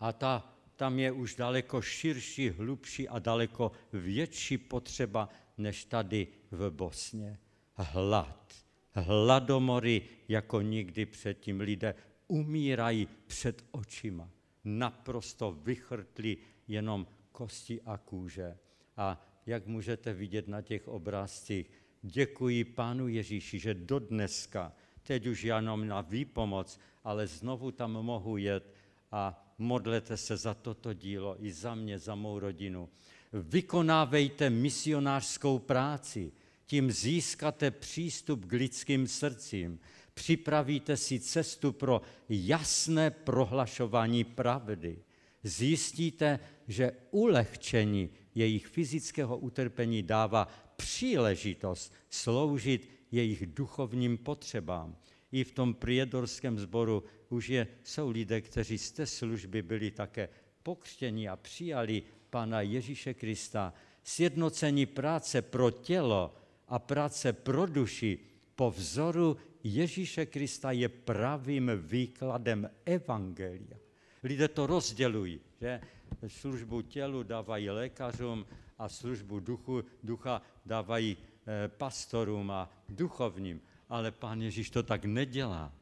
A 0.00 0.12
ta, 0.12 0.52
tam 0.76 0.98
je 0.98 1.12
už 1.12 1.34
daleko 1.34 1.82
širší, 1.82 2.50
hlubší 2.50 3.08
a 3.08 3.18
daleko 3.18 3.72
větší 3.92 4.58
potřeba 4.58 5.28
než 5.58 5.84
tady 5.84 6.28
v 6.50 6.70
Bosně. 6.70 7.38
Hlad. 7.74 8.54
Hladomory 8.92 10.02
jako 10.28 10.60
nikdy 10.60 11.06
předtím. 11.06 11.60
Lidé 11.60 11.94
umírají 12.28 13.08
před 13.26 13.64
očima 13.70 14.30
naprosto 14.68 15.52
vychrtli 15.52 16.36
jenom 16.68 17.06
kosti 17.32 17.80
a 17.80 17.98
kůže. 17.98 18.58
A 18.96 19.26
jak 19.46 19.66
můžete 19.66 20.12
vidět 20.12 20.48
na 20.48 20.62
těch 20.62 20.88
obrázcích, 20.88 21.70
děkuji 22.02 22.64
Pánu 22.64 23.08
Ježíši, 23.08 23.58
že 23.58 23.74
do 23.74 23.98
dneska, 23.98 24.72
teď 25.02 25.26
už 25.26 25.42
jenom 25.42 25.86
na 25.86 26.00
výpomoc, 26.00 26.80
ale 27.04 27.26
znovu 27.26 27.70
tam 27.70 27.92
mohu 27.92 28.36
jet 28.36 28.74
a 29.12 29.54
modlete 29.58 30.16
se 30.16 30.36
za 30.36 30.54
toto 30.54 30.94
dílo 30.94 31.36
i 31.44 31.52
za 31.52 31.74
mě, 31.74 31.98
za 31.98 32.14
mou 32.14 32.38
rodinu. 32.38 32.88
Vykonávejte 33.32 34.50
misionářskou 34.50 35.58
práci, 35.58 36.32
tím 36.66 36.92
získáte 36.92 37.70
přístup 37.70 38.44
k 38.44 38.52
lidským 38.52 39.08
srdcím 39.08 39.80
připravíte 40.18 40.96
si 40.96 41.20
cestu 41.20 41.72
pro 41.72 42.02
jasné 42.28 43.10
prohlašování 43.10 44.24
pravdy. 44.24 44.98
Zjistíte, 45.42 46.38
že 46.68 46.92
ulehčení 47.10 48.10
jejich 48.34 48.66
fyzického 48.66 49.38
utrpení 49.38 50.02
dává 50.02 50.48
příležitost 50.76 51.94
sloužit 52.10 52.90
jejich 53.12 53.46
duchovním 53.46 54.18
potřebám. 54.18 54.96
I 55.32 55.44
v 55.44 55.52
tom 55.52 55.74
priedorském 55.74 56.58
sboru 56.58 57.04
už 57.28 57.48
je, 57.48 57.66
jsou 57.82 58.10
lidé, 58.10 58.40
kteří 58.40 58.78
z 58.78 58.92
té 58.92 59.06
služby 59.06 59.62
byli 59.62 59.90
také 59.90 60.28
pokřtěni 60.62 61.28
a 61.28 61.36
přijali 61.36 62.02
Pana 62.30 62.60
Ježíše 62.60 63.14
Krista. 63.14 63.74
Sjednocení 64.02 64.86
práce 64.86 65.42
pro 65.42 65.70
tělo 65.70 66.34
a 66.68 66.78
práce 66.78 67.32
pro 67.32 67.66
duši 67.66 68.18
po 68.58 68.70
vzoru 68.70 69.36
Ježíše 69.64 70.26
Krista 70.26 70.70
je 70.70 70.88
pravým 70.88 71.70
výkladem 71.76 72.70
Evangelia. 72.84 73.78
Lidé 74.22 74.48
to 74.48 74.66
rozdělují, 74.66 75.40
že 75.60 75.80
službu 76.26 76.82
tělu 76.82 77.22
dávají 77.22 77.70
lékařům 77.70 78.46
a 78.78 78.88
službu 78.88 79.40
duchu, 79.40 79.84
ducha 80.02 80.42
dávají 80.66 81.16
eh, 81.16 81.68
pastorům 81.68 82.50
a 82.50 82.70
duchovním. 82.88 83.60
Ale 83.88 84.10
pán 84.10 84.42
Ježíš 84.42 84.70
to 84.70 84.82
tak 84.82 85.04
nedělá. 85.04 85.72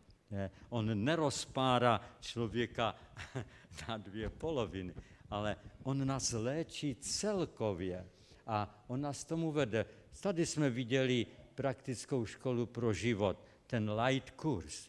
On 0.68 1.04
nerozpárá 1.04 2.00
člověka 2.20 2.94
na 3.88 3.96
dvě 3.96 4.30
poloviny, 4.30 4.94
ale 5.30 5.56
on 5.82 6.06
nás 6.06 6.32
léčí 6.32 6.94
celkově 6.94 8.06
a 8.46 8.84
on 8.88 9.00
nás 9.00 9.24
tomu 9.24 9.52
vede. 9.52 9.86
Tady 10.20 10.46
jsme 10.46 10.70
viděli 10.70 11.26
praktickou 11.54 12.26
školu 12.26 12.66
pro 12.66 12.92
život, 12.92 13.42
ten 13.66 13.90
light 13.90 14.30
kurz. 14.30 14.88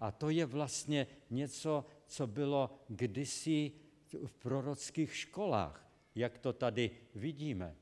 A 0.00 0.10
to 0.10 0.30
je 0.30 0.46
vlastně 0.46 1.06
něco, 1.30 1.84
co 2.06 2.26
bylo 2.26 2.70
kdysi 2.88 3.72
v 4.26 4.32
prorockých 4.32 5.16
školách, 5.16 5.88
jak 6.14 6.38
to 6.38 6.52
tady 6.52 6.90
vidíme. 7.14 7.76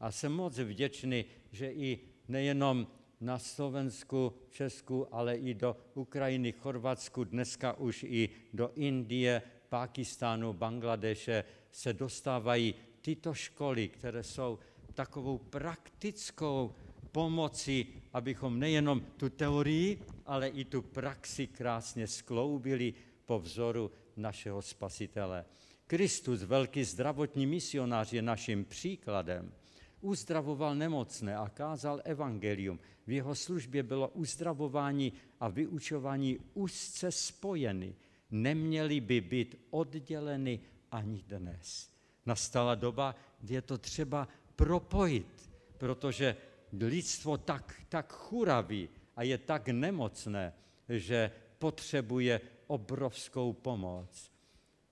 A 0.00 0.10
jsem 0.10 0.32
moc 0.32 0.58
vděčný, 0.58 1.24
že 1.52 1.72
i 1.72 2.00
nejenom 2.28 2.86
na 3.20 3.38
Slovensku, 3.38 4.32
Česku, 4.50 5.14
ale 5.14 5.36
i 5.36 5.54
do 5.54 5.76
Ukrajiny, 5.94 6.52
Chorvatsku, 6.52 7.24
dneska 7.24 7.72
už 7.72 8.02
i 8.08 8.28
do 8.52 8.70
Indie, 8.74 9.42
Pakistánu, 9.68 10.52
Bangladeše 10.52 11.44
se 11.70 11.92
dostávají 11.92 12.74
tyto 13.00 13.34
školy, 13.34 13.88
které 13.88 14.22
jsou 14.22 14.58
takovou 14.94 15.38
praktickou 15.38 16.74
pomoci, 17.14 17.86
abychom 18.12 18.58
nejenom 18.58 19.00
tu 19.16 19.30
teorii, 19.30 20.02
ale 20.26 20.48
i 20.48 20.64
tu 20.64 20.82
praxi 20.82 21.46
krásně 21.46 22.06
skloubili 22.06 22.94
po 23.26 23.38
vzoru 23.38 23.90
našeho 24.16 24.62
spasitele. 24.62 25.44
Kristus, 25.86 26.42
velký 26.42 26.84
zdravotní 26.84 27.46
misionář, 27.46 28.12
je 28.12 28.22
naším 28.22 28.64
příkladem. 28.64 29.52
Uzdravoval 30.00 30.74
nemocné 30.74 31.36
a 31.36 31.48
kázal 31.48 32.00
evangelium. 32.04 32.78
V 33.06 33.10
jeho 33.10 33.34
službě 33.34 33.82
bylo 33.82 34.08
uzdravování 34.08 35.12
a 35.40 35.48
vyučování 35.48 36.38
úzce 36.54 37.12
spojeny. 37.12 37.94
Neměly 38.30 39.00
by 39.00 39.20
být 39.20 39.50
odděleny 39.70 40.60
ani 40.90 41.22
dnes. 41.22 41.90
Nastala 42.26 42.74
doba, 42.74 43.14
kdy 43.40 43.54
je 43.54 43.62
to 43.62 43.78
třeba 43.78 44.28
propojit, 44.56 45.50
protože 45.78 46.36
lidstvo 46.82 47.38
tak, 47.38 47.74
tak 47.88 48.12
churaví 48.12 48.88
a 49.16 49.22
je 49.22 49.38
tak 49.38 49.68
nemocné, 49.68 50.52
že 50.88 51.30
potřebuje 51.58 52.40
obrovskou 52.66 53.52
pomoc. 53.52 54.32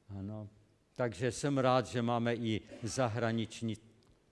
Ano. 0.08 0.48
Takže 0.94 1.32
jsem 1.32 1.58
rád, 1.58 1.86
že 1.86 2.02
máme 2.02 2.34
i 2.34 2.60
zahraniční 2.82 3.76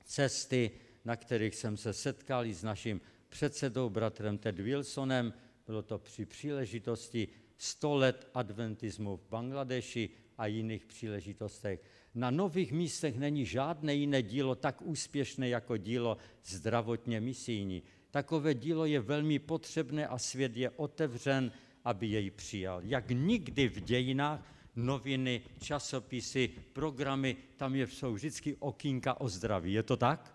cesty, 0.05 0.71
na 1.05 1.17
kterých 1.17 1.55
jsem 1.55 1.77
se 1.77 1.93
setkal 1.93 2.45
s 2.45 2.63
naším 2.63 3.01
předsedou, 3.29 3.91
bratrem 3.91 4.39
Ted 4.39 4.59
Wilsonem. 4.59 5.33
Bylo 5.67 5.83
to 5.83 5.99
při 5.99 6.27
příležitosti 6.27 7.29
100 7.59 7.95
let 7.95 8.31
adventismu 8.35 9.17
v 9.17 9.29
Bangladeši 9.29 10.11
a 10.39 10.47
jiných 10.47 10.87
příležitostech. 10.87 11.81
Na 12.15 12.31
nových 12.31 12.73
místech 12.73 13.19
není 13.19 13.47
žádné 13.47 13.95
jiné 13.95 14.23
dílo 14.23 14.55
tak 14.55 14.83
úspěšné 14.83 15.49
jako 15.49 15.77
dílo 15.77 16.17
zdravotně 16.45 17.21
misijní. 17.21 17.83
Takové 18.11 18.55
dílo 18.55 18.85
je 18.85 19.01
velmi 19.01 19.39
potřebné 19.39 20.07
a 20.07 20.19
svět 20.19 20.57
je 20.57 20.71
otevřen, 20.71 21.53
aby 21.85 22.07
jej 22.07 22.31
přijal. 22.31 22.81
Jak 22.85 23.11
nikdy 23.11 23.69
v 23.69 23.81
dějinách 23.81 24.55
noviny, 24.77 25.43
časopisy, 25.61 26.51
programy, 26.73 27.37
tam 27.57 27.75
je, 27.75 27.87
jsou 27.87 28.13
vždycky 28.13 28.57
okýnka 28.59 29.21
o 29.21 29.29
zdraví. 29.29 29.73
Je 29.73 29.83
to 29.83 29.97
tak? 29.97 30.35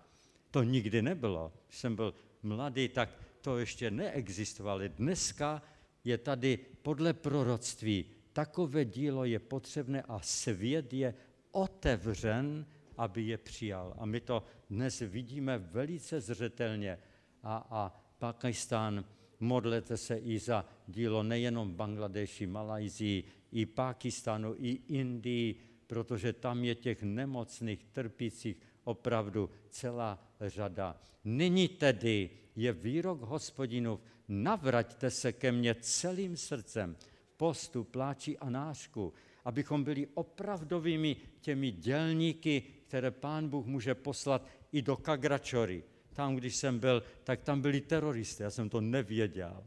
To 0.52 0.64
nikdy 0.64 1.02
nebylo. 1.02 1.54
Když 1.68 1.80
jsem 1.80 1.96
byl 1.96 2.14
mladý, 2.44 2.88
tak 2.90 3.10
to 3.42 3.58
ještě 3.58 3.92
neexistovalo. 3.92 4.82
Dneska 4.88 5.62
je 6.04 6.18
tady 6.18 6.60
podle 6.82 7.14
proroctví 7.14 8.06
takové 8.36 8.86
dílo 8.86 9.26
je 9.26 9.40
potřebné 9.40 10.02
a 10.02 10.20
svět 10.20 10.94
je 10.94 11.14
otevřen, 11.56 12.66
aby 12.98 13.22
je 13.22 13.38
přijal. 13.38 13.94
A 13.98 14.06
my 14.06 14.20
to 14.20 14.44
dnes 14.70 15.00
vidíme 15.00 15.58
velice 15.58 16.22
zřetelně. 16.22 16.98
A, 17.44 17.68
a 17.70 17.82
Pakistán, 18.20 19.06
modlete 19.40 19.98
se 19.98 20.18
i 20.18 20.40
za 20.40 20.66
dílo 20.88 21.24
nejenom 21.24 21.74
Bangladeši, 21.74 22.48
Malajzii, 22.48 23.24
i 23.52 23.66
Pakistánu, 23.66 24.56
i 24.58 24.82
Indii, 24.88 25.56
protože 25.88 26.34
tam 26.34 26.64
je 26.64 26.76
těch 26.76 27.04
nemocných, 27.04 27.84
trpících 27.84 28.58
opravdu 28.84 29.50
celá 29.70 30.20
řada. 30.42 31.02
Nyní 31.24 31.68
tedy 31.68 32.30
je 32.56 32.74
výrok 32.74 33.22
hospodinův, 33.22 34.00
navraťte 34.28 35.12
se 35.12 35.34
ke 35.34 35.52
mně 35.52 35.76
celým 35.76 36.38
srdcem, 36.38 36.98
postu, 37.38 37.84
pláči 37.84 38.38
a 38.38 38.50
nášku, 38.50 39.14
abychom 39.46 39.84
byli 39.84 40.08
opravdovými 40.14 41.16
těmi 41.42 41.72
dělníky, 41.72 42.64
které 42.88 43.12
pán 43.12 43.50
Bůh 43.50 43.66
může 43.66 43.96
poslat 43.96 44.48
i 44.72 44.82
do 44.82 44.98
Kagračory. 44.98 45.84
Tam, 46.14 46.36
když 46.36 46.56
jsem 46.56 46.80
byl, 46.80 47.04
tak 47.24 47.42
tam 47.42 47.62
byli 47.62 47.82
teroristé, 47.82 48.44
já 48.44 48.50
jsem 48.50 48.70
to 48.70 48.82
nevěděl. 48.82 49.64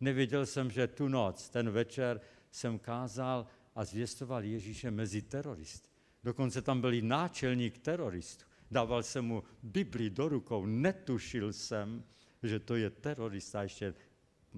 Nevěděl 0.00 0.46
jsem, 0.46 0.70
že 0.70 0.86
tu 0.86 1.08
noc, 1.08 1.48
ten 1.48 1.70
večer 1.70 2.20
jsem 2.50 2.78
kázal 2.78 3.46
a 3.74 3.84
zvěstoval 3.84 4.44
Ježíše 4.44 4.90
mezi 4.90 5.22
teroristy. 5.22 5.88
Dokonce 6.24 6.62
tam 6.62 6.80
byl 6.80 6.92
náčelník 7.02 7.78
teroristů. 7.78 8.44
Dával 8.70 9.02
jsem 9.02 9.24
mu 9.24 9.42
Bibli 9.62 10.10
do 10.10 10.28
rukou, 10.28 10.66
netušil 10.66 11.52
jsem, 11.52 12.04
že 12.42 12.60
to 12.60 12.76
je 12.76 12.90
terorista, 12.90 13.62
ještě, 13.62 13.94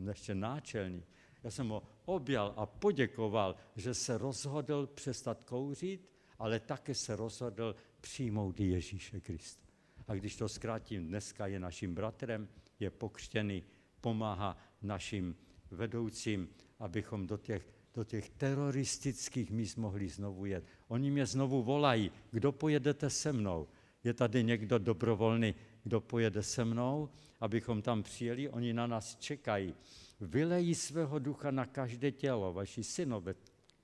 ještě 0.07 0.35
náčelník. 0.35 1.05
Já 1.45 1.51
jsem 1.51 1.69
ho 1.69 1.83
objal 2.05 2.55
a 2.57 2.67
poděkoval, 2.67 3.57
že 3.77 3.95
se 3.95 4.19
rozhodl 4.19 4.87
přestat 4.87 5.45
kouřit, 5.45 6.11
ale 6.39 6.61
také 6.61 6.95
se 6.95 7.17
rozhodl 7.17 7.75
přijmout 8.01 8.61
Ježíše 8.61 9.21
Krista. 9.21 9.65
A 10.09 10.15
když 10.15 10.37
to 10.37 10.49
zkrátím, 10.49 11.07
dneska 11.07 11.47
je 11.47 11.61
naším 11.61 11.95
bratrem, 11.95 12.49
je 12.81 12.91
pokřtěný, 12.91 13.63
pomáhá 14.01 14.57
našim 14.83 15.37
vedoucím, 15.71 16.49
abychom 16.79 17.27
do 17.27 17.37
těch, 17.37 17.69
do 17.95 18.05
těch 18.05 18.31
teroristických 18.31 19.51
míst 19.51 19.77
mohli 19.77 20.09
znovu 20.09 20.47
jet. 20.47 20.65
Oni 20.89 21.11
mě 21.11 21.27
znovu 21.27 21.63
volají, 21.63 22.11
kdo 22.31 22.53
pojedete 22.53 23.11
se 23.11 23.33
mnou. 23.33 23.69
Je 24.05 24.15
tady 24.15 24.45
někdo 24.45 24.79
dobrovolný, 24.79 25.55
kdo 25.83 26.01
pojede 26.01 26.43
se 26.43 26.65
mnou, 26.65 27.09
abychom 27.41 27.83
tam 27.83 28.03
přijeli, 28.03 28.49
oni 28.49 28.73
na 28.73 28.87
nás 28.87 29.17
čekají. 29.17 29.75
Vylejí 30.21 30.75
svého 30.75 31.19
ducha 31.19 31.51
na 31.51 31.67
každé 31.67 32.13
tělo, 32.13 32.53
vaši 32.53 32.85
synové, 32.85 33.35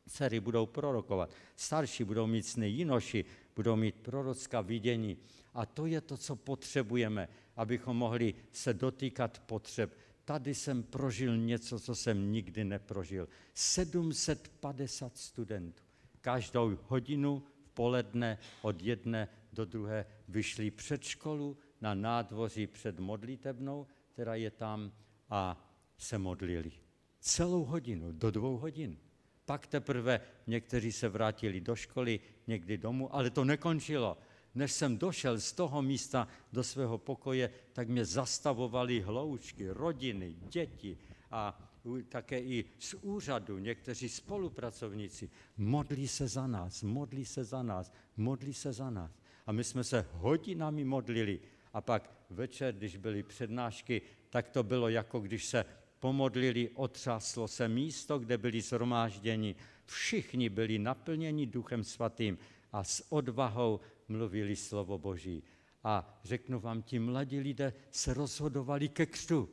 dcery 0.07 0.41
budou 0.41 0.67
prorokovat, 0.67 1.31
starší 1.57 2.05
budou 2.05 2.27
mít 2.27 2.47
sny, 2.47 2.69
jinoši 2.69 3.25
budou 3.57 3.77
mít 3.77 3.95
prorocká 3.95 4.61
vidění. 4.61 5.17
A 5.55 5.67
to 5.67 5.87
je 5.87 6.01
to, 6.01 6.17
co 6.17 6.37
potřebujeme, 6.37 7.29
abychom 7.57 7.97
mohli 7.97 8.35
se 8.53 8.75
dotýkat 8.75 9.39
potřeb. 9.39 9.97
Tady 10.25 10.55
jsem 10.55 10.83
prožil 10.83 11.37
něco, 11.37 11.81
co 11.81 11.95
jsem 11.95 12.33
nikdy 12.33 12.65
neprožil. 12.65 13.29
750 13.55 15.17
studentů. 15.17 15.83
Každou 16.21 16.79
hodinu 16.89 17.43
v 17.63 17.71
poledne 17.71 18.39
od 18.63 18.83
jedné 18.83 19.29
do 19.53 19.65
druhé 19.65 20.07
vyšli 20.29 20.71
před 20.71 21.03
školu 21.03 21.59
na 21.81 21.95
nádvoří 21.95 22.67
před 22.67 23.01
modlitebnou, 23.01 23.87
která 24.13 24.35
je 24.35 24.51
tam, 24.51 24.93
a 25.31 25.70
se 26.01 26.19
modlili. 26.19 26.73
Celou 27.21 27.65
hodinu, 27.65 28.13
do 28.13 28.31
dvou 28.31 28.57
hodin. 28.57 28.97
Pak 29.45 29.67
teprve 29.67 30.21
někteří 30.47 30.93
se 30.93 31.09
vrátili 31.09 31.61
do 31.61 31.77
školy, 31.77 32.21
někdy 32.47 32.79
domů, 32.79 33.15
ale 33.15 33.31
to 33.31 33.45
nekončilo. 33.45 34.19
Než 34.55 34.73
jsem 34.73 34.99
došel 34.99 35.41
z 35.41 35.53
toho 35.53 35.83
místa 35.83 36.29
do 36.53 36.65
svého 36.65 36.99
pokoje, 36.99 37.51
tak 37.73 37.89
mě 37.89 38.05
zastavovali 38.05 39.01
hloučky, 39.01 39.69
rodiny, 39.69 40.33
děti 40.33 40.99
a 41.31 41.71
také 42.09 42.41
i 42.41 42.65
z 42.79 42.95
úřadu, 42.95 43.59
někteří 43.59 44.09
spolupracovníci, 44.09 45.31
modlí 45.57 46.09
se 46.09 46.29
za 46.29 46.47
nás, 46.47 46.83
modlí 46.83 47.25
se 47.25 47.45
za 47.45 47.63
nás, 47.63 47.93
modlí 48.17 48.55
se 48.55 48.73
za 48.73 48.91
nás. 48.91 49.11
A 49.47 49.53
my 49.53 49.65
jsme 49.65 49.85
se 49.85 50.07
hodinami 50.13 50.85
modlili. 50.85 51.41
A 51.73 51.81
pak 51.81 52.11
večer, 52.31 52.75
když 52.75 52.97
byly 52.97 53.23
přednášky, 53.23 54.03
tak 54.31 54.49
to 54.49 54.63
bylo 54.63 54.89
jako 54.89 55.21
když 55.21 55.47
se 55.47 55.65
pomodlili, 56.01 56.71
otřáslo 56.75 57.49
se 57.49 57.69
místo, 57.69 58.19
kde 58.19 58.39
byli 58.39 58.61
zhromážděni. 58.61 59.55
Všichni 59.87 60.49
byli 60.49 60.79
naplněni 60.79 61.47
Duchem 61.47 61.85
Svatým 61.85 62.39
a 62.73 62.85
s 62.85 63.13
odvahou 63.13 63.81
mluvili 64.09 64.57
slovo 64.57 64.99
Boží. 64.99 65.43
A 65.85 66.21
řeknu 66.25 66.61
vám, 66.61 66.83
ti 66.83 66.99
mladí 66.99 67.41
lidé 67.41 67.73
se 67.91 68.15
rozhodovali 68.15 68.89
ke 68.89 69.07
křtu. 69.07 69.49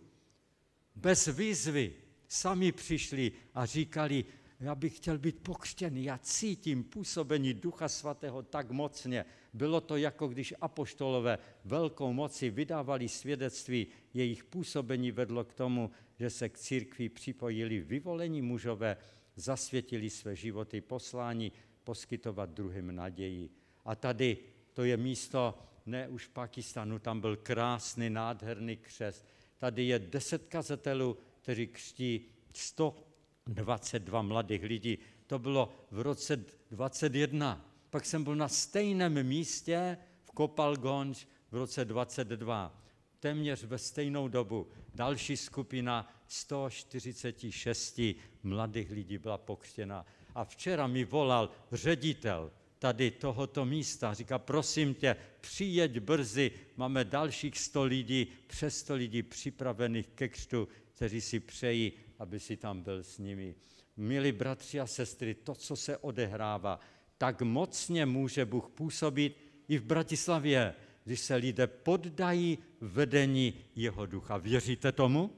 Bez 0.95 1.27
výzvy. 1.27 1.93
Sami 2.27 2.71
přišli 2.71 3.31
a 3.53 3.65
říkali, 3.65 4.25
já 4.59 4.75
bych 4.75 4.97
chtěl 4.97 5.17
být 5.17 5.39
pokřtěný, 5.39 6.03
já 6.03 6.17
cítím 6.17 6.83
působení 6.83 7.53
Ducha 7.53 7.87
Svatého 7.87 8.43
tak 8.43 8.71
mocně. 8.71 9.25
Bylo 9.53 9.81
to 9.81 9.97
jako 9.97 10.27
když 10.27 10.53
apoštolové 10.61 11.37
velkou 11.65 12.13
moci 12.13 12.49
vydávali 12.49 13.09
svědectví, 13.09 13.87
jejich 14.13 14.43
působení 14.43 15.11
vedlo 15.11 15.43
k 15.43 15.53
tomu, 15.53 15.91
že 16.19 16.29
se 16.29 16.49
k 16.49 16.57
církvi 16.57 17.09
připojili 17.09 17.79
vyvolení 17.79 18.41
mužové, 18.41 18.97
zasvětili 19.35 20.09
své 20.09 20.35
životy 20.35 20.81
poslání, 20.81 21.51
poskytovat 21.83 22.49
druhým 22.49 22.95
naději. 22.95 23.49
A 23.85 23.95
tady 23.95 24.37
to 24.73 24.83
je 24.83 24.97
místo 24.97 25.59
ne 25.85 26.07
už 26.07 26.27
Pakistanu, 26.27 26.99
tam 26.99 27.21
byl 27.21 27.35
krásný, 27.35 28.09
nádherný 28.09 28.77
křest. 28.77 29.25
Tady 29.57 29.83
je 29.83 29.99
deset 29.99 30.45
kazatelů, 30.45 31.17
kteří 31.41 31.67
křtí 31.67 32.25
122 32.53 34.21
mladých 34.21 34.63
lidí. 34.63 34.97
To 35.27 35.39
bylo 35.39 35.73
v 35.91 36.01
roce 36.01 36.45
21. 36.71 37.65
Pak 37.89 38.05
jsem 38.05 38.23
byl 38.23 38.35
na 38.35 38.47
stejném 38.47 39.23
místě 39.23 39.97
v 40.23 40.31
Kopalgonj 40.31 41.13
v 41.51 41.55
roce 41.55 41.85
22. 41.85 42.86
Téměř 43.19 43.63
ve 43.63 43.77
stejnou 43.77 44.27
dobu 44.27 44.67
další 44.95 45.37
skupina 45.37 46.13
146 46.27 48.01
mladých 48.43 48.91
lidí 48.91 49.17
byla 49.17 49.37
pokřtěna. 49.37 50.05
A 50.35 50.45
včera 50.45 50.87
mi 50.87 51.05
volal 51.05 51.51
ředitel 51.71 52.51
tady 52.79 53.11
tohoto 53.11 53.65
místa. 53.65 54.13
Říká, 54.13 54.39
prosím 54.39 54.93
tě, 54.93 55.15
přijeď 55.41 55.99
brzy, 55.99 56.51
máme 56.75 57.03
dalších 57.03 57.57
100 57.57 57.83
lidí, 57.83 58.27
přes 58.47 58.77
100 58.77 58.95
lidí 58.95 59.23
připravených 59.23 60.07
ke 60.07 60.27
křtu, 60.27 60.67
kteří 60.95 61.21
si 61.21 61.39
přejí, 61.39 61.91
aby 62.19 62.39
si 62.39 62.57
tam 62.57 62.81
byl 62.81 63.03
s 63.03 63.17
nimi. 63.17 63.55
Milí 63.97 64.31
bratři 64.31 64.79
a 64.79 64.87
sestry, 64.87 65.33
to, 65.33 65.55
co 65.55 65.75
se 65.75 65.97
odehrává, 65.97 66.79
tak 67.17 67.41
mocně 67.41 68.05
může 68.05 68.45
Bůh 68.45 68.69
působit 68.69 69.37
i 69.67 69.77
v 69.77 69.83
Bratislavě, 69.83 70.73
když 71.07 71.19
se 71.19 71.35
lidé 71.35 71.67
poddají 71.67 72.57
vedení 72.81 73.53
jeho 73.75 74.05
ducha. 74.05 74.37
Věříte 74.37 74.91
tomu? 74.91 75.31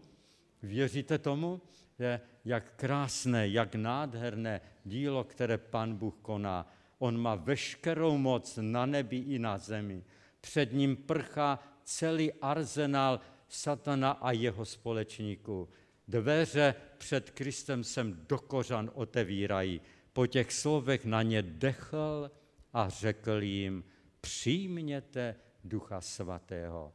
Věříte 0.64 1.18
tomu, 1.18 1.62
že 2.00 2.22
jak 2.46 2.74
krásné, 2.76 3.48
jak 3.48 3.76
nádherné 3.76 4.62
dílo, 4.86 5.24
které 5.24 5.58
pan 5.58 5.96
Bůh 5.96 6.16
koná. 6.22 6.74
On 7.00 7.18
má 7.18 7.36
veškerou 7.36 8.18
moc 8.18 8.60
na 8.62 8.86
nebi 8.86 9.18
i 9.18 9.40
na 9.40 9.58
zemi. 9.58 10.04
Před 10.42 10.74
ním 10.74 10.96
prchá 10.96 11.60
celý 11.84 12.34
arzenál 12.34 13.20
satana 13.48 14.12
a 14.12 14.32
jeho 14.32 14.66
společníků. 14.66 15.70
Dveře 16.08 16.76
před 16.98 17.30
Kristem 17.30 17.84
sem 17.84 18.26
do 18.30 18.38
kořan 18.38 18.92
otevírají. 18.94 19.82
Po 20.14 20.28
těch 20.28 20.54
slovech 20.54 21.06
na 21.06 21.22
ně 21.22 21.42
dechl 21.42 22.32
a 22.74 22.90
řekl 22.90 23.44
jim, 23.44 23.84
přijměte 24.22 25.36
Ducha 25.70 26.02
Svatého. 26.02 26.94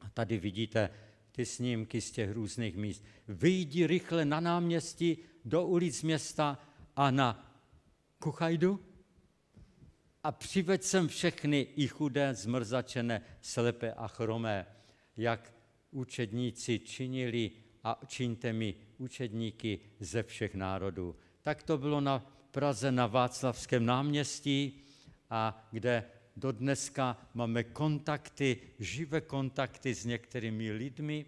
A 0.00 0.10
tady 0.10 0.38
vidíte 0.38 0.90
ty 1.32 1.46
snímky 1.46 2.00
z 2.00 2.10
těch 2.10 2.32
různých 2.32 2.76
míst. 2.76 3.04
Vyjdi 3.28 3.86
rychle 3.86 4.24
na 4.24 4.40
náměstí, 4.40 5.18
do 5.44 5.66
ulic 5.66 6.02
města 6.02 6.58
a 6.96 7.10
na 7.10 7.46
Kuchajdu 8.18 8.80
a 10.22 10.32
přiveď 10.32 10.82
sem 10.82 11.08
všechny 11.08 11.60
i 11.76 11.88
chudé, 11.88 12.34
zmrzačené, 12.34 13.22
slepé 13.40 13.92
a 13.92 14.08
chromé, 14.08 14.66
jak 15.16 15.54
učedníci 15.90 16.78
činili 16.78 17.50
a 17.84 18.00
čiňte 18.06 18.52
mi 18.52 18.74
učedníky 18.98 19.80
ze 20.00 20.22
všech 20.22 20.54
národů. 20.54 21.16
Tak 21.42 21.62
to 21.62 21.78
bylo 21.78 22.00
na 22.00 22.18
Praze 22.50 22.92
na 22.92 23.06
Václavském 23.06 23.86
náměstí, 23.86 24.84
a 25.30 25.68
kde 25.70 26.04
do 26.40 26.52
dneska 26.52 27.16
máme 27.34 27.64
kontakty, 27.64 28.56
živé 28.78 29.20
kontakty 29.20 29.94
s 29.94 30.04
některými 30.04 30.72
lidmi 30.72 31.26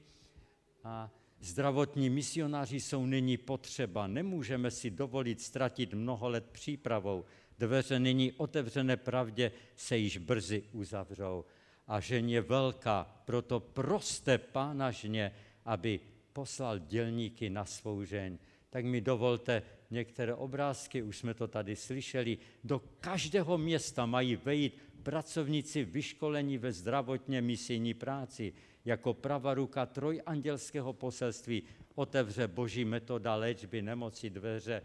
a 0.85 1.11
zdravotní 1.41 2.11
misionáři 2.11 2.81
jsou 2.81 3.07
nyní 3.07 3.37
potřeba. 3.37 4.07
Nemůžeme 4.07 4.71
si 4.71 4.91
dovolit 4.91 5.41
ztratit 5.41 5.95
mnoho 5.95 6.29
let 6.29 6.45
přípravou. 6.53 7.25
Dveře 7.59 7.99
nyní 8.01 8.33
otevřené 8.33 8.97
pravdě 8.97 9.53
se 9.77 9.97
již 9.97 10.19
brzy 10.19 10.63
uzavřou. 10.73 11.45
A 11.89 12.01
žen 12.01 12.29
je 12.29 12.41
velká, 12.41 13.23
proto 13.25 13.61
proste 13.61 14.39
pána 14.39 14.91
žně, 14.91 15.33
aby 15.65 16.01
poslal 16.33 16.79
dělníky 16.79 17.51
na 17.51 17.65
svou 17.65 18.05
žen. 18.05 18.39
Tak 18.71 18.85
mi 18.85 19.01
dovolte 19.01 19.63
některé 19.91 20.35
obrázky, 20.35 21.03
už 21.03 21.19
jsme 21.19 21.35
to 21.35 21.49
tady 21.49 21.77
slyšeli. 21.77 22.39
Do 22.65 22.83
každého 23.01 23.59
města 23.59 24.07
mají 24.07 24.37
vejít 24.37 24.79
pracovníci 25.03 25.85
vyškolení 25.85 26.59
ve 26.59 26.73
zdravotně 26.73 27.43
misijní 27.43 27.95
práci. 27.95 28.53
Jako 28.85 29.15
pravá 29.15 29.55
ruka 29.55 29.87
trojandělského 29.87 30.93
poselství 30.93 31.63
otevře 31.95 32.49
boží 32.49 32.85
metoda 32.85 33.35
léčby 33.35 33.83
nemoci 33.83 34.31
dveře 34.31 34.83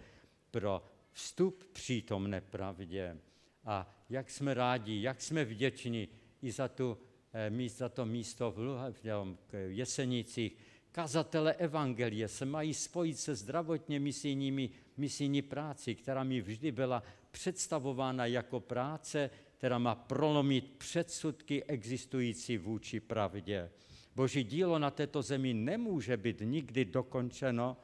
pro 0.51 0.84
vstup 1.11 1.63
přítomné 1.72 2.41
pravdě. 2.41 3.18
A 3.65 4.03
jak 4.09 4.30
jsme 4.30 4.53
rádi, 4.53 5.01
jak 5.01 5.22
jsme 5.22 5.45
vděční 5.45 6.07
i 6.41 6.51
za, 6.51 6.68
tu, 6.68 6.97
eh, 7.34 7.70
za 7.70 7.89
to 7.89 8.05
místo 8.05 8.51
v, 8.51 8.93
v 9.51 9.53
Jesenicích. 9.68 10.57
Kazatele 10.91 11.53
evangelie 11.53 12.28
se 12.28 12.45
mají 12.45 12.74
spojit 12.74 13.20
se 13.20 13.36
zdravotně 13.36 13.99
misijními 13.99 14.70
misijní 14.97 15.41
práci, 15.41 15.95
která 15.95 16.24
mi 16.24 16.41
vždy 16.41 16.72
byla 16.72 17.03
představována 17.32 18.26
jako 18.26 18.59
práce, 18.59 19.30
která 19.58 19.78
má 19.78 19.95
prolomit 19.95 20.74
předsudky 20.78 21.64
existující 21.64 22.58
vůči 22.58 22.99
pravdě. 22.99 23.70
Boží 24.16 24.43
dílo 24.43 24.80
na 24.80 24.91
této 24.91 25.22
zemi 25.22 25.53
nemůže 25.53 26.18
být 26.18 26.41
nikdy 26.45 26.86
dokončeno, 26.86 27.78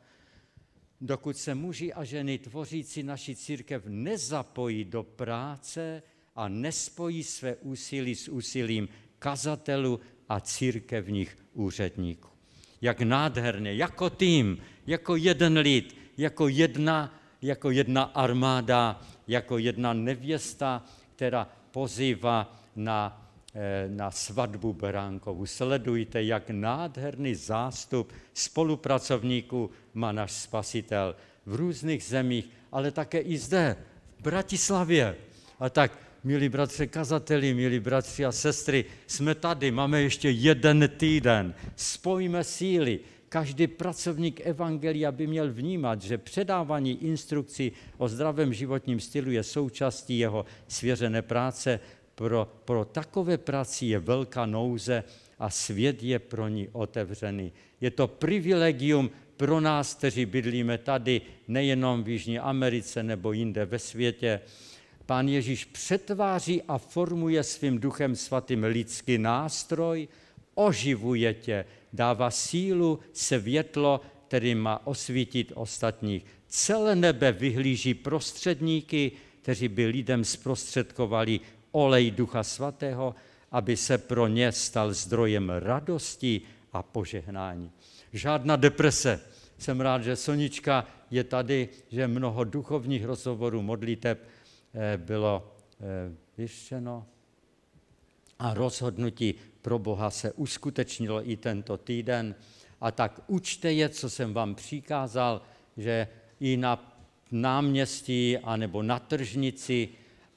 dokud 1.01 1.37
se 1.37 1.55
muži 1.55 1.93
a 1.93 2.03
ženy 2.03 2.37
tvořící 2.37 3.03
naši 3.03 3.35
církev 3.35 3.83
nezapojí 3.85 4.85
do 4.85 5.03
práce 5.03 6.03
a 6.35 6.47
nespojí 6.47 7.23
své 7.23 7.55
úsilí 7.55 8.15
s 8.15 8.27
úsilím 8.27 8.89
kazatelů 9.19 9.99
a 10.29 10.39
církevních 10.39 11.37
úředníků. 11.53 12.29
Jak 12.81 13.01
nádherně, 13.01 13.73
jako 13.73 14.09
tým, 14.09 14.57
jako 14.87 15.15
jeden 15.15 15.57
lid, 15.57 15.95
jako 16.17 16.47
jedna, 16.47 17.19
jako 17.41 17.71
jedna 17.71 18.03
armáda, 18.03 19.01
jako 19.27 19.57
jedna 19.57 19.93
nevěsta, 19.93 20.85
která 21.15 21.62
pozývá 21.73 22.45
na, 22.77 23.09
eh, 23.53 23.89
na 23.89 24.11
svatbu 24.11 24.73
Beránkovu. 24.73 25.45
Sledujte, 25.45 26.23
jak 26.23 26.49
nádherný 26.53 27.35
zástup 27.35 28.13
spolupracovníků 28.33 29.69
má 29.93 30.11
náš 30.11 30.31
spasitel 30.31 31.15
v 31.45 31.55
různých 31.55 32.03
zemích, 32.03 32.45
ale 32.71 32.91
také 32.93 33.19
i 33.19 33.37
zde, 33.37 33.75
v 34.17 34.21
Bratislavě. 34.21 35.15
A 35.59 35.69
tak, 35.69 35.97
milí 36.23 36.49
bratři 36.49 36.87
kazateli, 36.87 37.53
milí 37.53 37.79
bratři 37.79 38.25
a 38.25 38.31
sestry, 38.31 38.85
jsme 39.07 39.35
tady, 39.35 39.71
máme 39.71 40.01
ještě 40.01 40.29
jeden 40.29 40.89
týden. 40.97 41.53
Spojíme 41.75 42.43
síly, 42.43 42.99
Každý 43.33 43.67
pracovník 43.67 44.45
evangelia 44.45 45.11
by 45.11 45.27
měl 45.27 45.53
vnímat, 45.53 46.01
že 46.01 46.17
předávání 46.17 47.03
instrukcí 47.03 47.71
o 47.97 48.07
zdravém 48.07 48.53
životním 48.53 48.99
stylu 48.99 49.31
je 49.31 49.43
součástí 49.43 50.19
jeho 50.19 50.45
svěřené 50.67 51.21
práce. 51.21 51.79
Pro, 52.15 52.47
pro 52.65 52.85
takové 52.85 53.37
práci 53.37 53.85
je 53.85 53.99
velká 53.99 54.45
nouze 54.45 55.03
a 55.39 55.49
svět 55.49 56.03
je 56.03 56.19
pro 56.19 56.47
ní 56.47 56.67
otevřený. 56.71 57.51
Je 57.81 57.91
to 57.91 58.07
privilegium 58.07 59.09
pro 59.37 59.59
nás, 59.59 59.95
kteří 59.95 60.25
bydlíme 60.25 60.77
tady, 60.77 61.21
nejenom 61.47 62.03
v 62.03 62.09
Jižní 62.09 62.39
Americe 62.39 63.03
nebo 63.03 63.33
jinde 63.33 63.65
ve 63.65 63.79
světě. 63.79 64.41
Pán 65.05 65.27
Ježíš 65.27 65.65
přetváří 65.65 66.61
a 66.67 66.77
formuje 66.77 67.43
svým 67.43 67.79
duchem 67.79 68.15
svatým 68.15 68.63
lidský 68.63 69.17
nástroj, 69.17 70.07
oživuje 70.55 71.33
tě, 71.33 71.65
dává 71.93 72.31
sílu, 72.31 72.99
světlo 73.13 74.01
který 74.33 74.55
má 74.55 74.87
osvítit 74.87 75.51
ostatních. 75.55 76.25
Celé 76.47 76.95
nebe 76.95 77.31
vyhlíží 77.31 77.93
prostředníky, 77.93 79.11
kteří 79.41 79.67
by 79.67 79.85
lidem 79.85 80.25
zprostředkovali 80.25 81.39
olej 81.71 82.11
Ducha 82.11 82.43
Svatého, 82.43 83.15
aby 83.51 83.77
se 83.77 83.97
pro 83.97 84.27
ně 84.27 84.51
stal 84.51 84.93
zdrojem 84.93 85.49
radosti 85.49 86.41
a 86.73 86.83
požehnání. 86.83 87.71
Žádná 88.13 88.55
deprese. 88.55 89.19
Jsem 89.57 89.81
rád, 89.81 90.03
že 90.03 90.15
Sonička 90.15 90.85
je 91.11 91.23
tady, 91.23 91.69
že 91.89 92.07
mnoho 92.07 92.43
duchovních 92.43 93.05
rozhovorů, 93.05 93.61
modliteb 93.61 94.17
eh, 94.73 94.97
bylo 94.97 95.55
eh, 95.81 96.15
vyštěno 96.37 97.05
a 98.39 98.53
rozhodnutí 98.53 99.35
pro 99.63 99.79
Boha 99.79 100.11
se 100.11 100.31
uskutečnilo 100.31 101.29
i 101.29 101.37
tento 101.37 101.77
týden. 101.77 102.35
A 102.81 102.91
tak 102.91 103.21
učte 103.27 103.73
je, 103.73 103.89
co 103.89 104.09
jsem 104.09 104.33
vám 104.33 104.55
přikázal, 104.55 105.41
že 105.77 106.07
i 106.39 106.57
na 106.57 106.99
náměstí 107.31 108.37
anebo 108.37 108.83
na 108.83 108.99
tržnici 108.99 109.89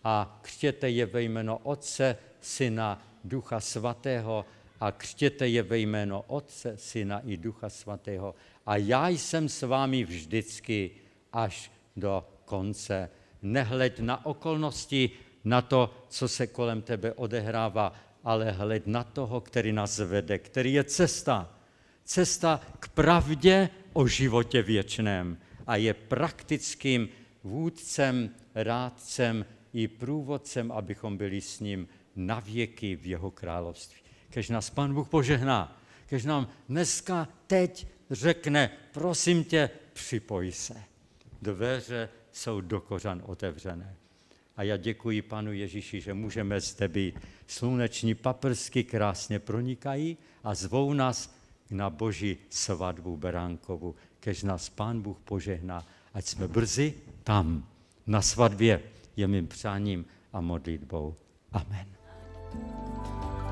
a 0.05 0.39
křtěte 0.43 0.91
je 0.91 1.07
ve 1.07 1.23
jméno 1.23 1.59
Otce, 1.59 2.17
Syna, 2.41 3.03
Ducha 3.25 3.61
Svatého 3.61 4.45
a 4.81 4.93
křtěte 4.93 5.49
je 5.49 5.63
ve 5.63 5.79
jméno 5.79 6.25
Otce, 6.27 6.77
Syna 6.77 7.21
i 7.21 7.37
Ducha 7.37 7.69
Svatého. 7.69 8.35
A 8.67 8.77
já 8.77 9.09
jsem 9.09 9.49
s 9.49 9.63
vámi 9.63 10.05
vždycky 10.05 10.91
až 11.33 11.73
do 11.97 12.25
konce. 12.45 13.11
Nehleď 13.43 14.01
na 14.01 14.27
okolnosti, 14.27 15.11
na 15.45 15.63
to, 15.63 15.95
co 16.09 16.29
se 16.29 16.47
kolem 16.47 16.83
tebe 16.83 17.13
odehrává, 17.13 17.93
ale 18.27 18.51
hled 18.51 18.87
na 18.87 19.05
toho, 19.05 19.41
který 19.41 19.73
nás 19.73 19.99
vede, 19.99 20.39
který 20.39 20.73
je 20.73 20.85
cesta. 20.85 21.59
Cesta 22.05 22.61
k 22.81 22.89
pravdě 22.89 23.71
o 23.93 24.07
životě 24.07 24.63
věčném 24.63 25.39
a 25.67 25.77
je 25.77 25.95
praktickým 25.95 27.09
vůdcem, 27.45 28.31
rádcem 28.55 29.47
i 29.73 29.89
průvodcem, 29.89 30.73
abychom 30.73 31.17
byli 31.17 31.41
s 31.41 31.61
ním 31.61 31.89
na 32.17 32.41
věky 32.41 32.97
v 32.97 33.07
jeho 33.07 33.31
království. 33.31 34.01
Kež 34.31 34.49
nás 34.49 34.71
Pán 34.71 34.95
Bůh 34.95 35.09
požehná, 35.09 35.81
kež 36.07 36.25
nám 36.25 36.49
dneska, 36.69 37.29
teď 37.47 37.87
řekne, 38.11 38.71
prosím 38.93 39.45
tě, 39.45 39.71
připoj 39.93 40.53
se. 40.53 40.75
Dveře 41.43 42.09
jsou 42.33 42.61
do 42.61 42.81
kořan 42.81 43.23
otevřené. 43.27 43.97
A 44.57 44.63
já 44.63 44.77
děkuji 44.77 45.23
panu 45.23 45.53
Ježíši, 45.53 46.01
že 46.01 46.15
můžeme 46.15 46.61
zde 46.61 46.89
být. 46.89 47.19
Sluneční 47.47 48.15
paprsky 48.15 48.85
krásně 48.85 49.39
pronikají 49.39 50.17
a 50.45 50.55
zvou 50.55 50.93
nás 50.93 51.37
na 51.71 51.91
boží 51.91 52.37
svatbu 52.51 53.17
Beránkovu. 53.17 53.95
Kež 54.21 54.43
nás 54.43 54.69
pán 54.69 55.03
Bůh 55.03 55.19
požehná, 55.25 55.87
ať 56.15 56.25
jsme 56.25 56.49
brzy 56.49 56.95
tam, 57.25 57.69
na 58.07 58.23
svatbě, 58.23 58.83
je 59.17 59.27
mým 59.27 59.47
přáním 59.47 60.07
a 60.33 60.41
modlitbou. 60.41 61.15
Amen. 61.53 61.87
thank 62.53 63.41
you 63.41 63.46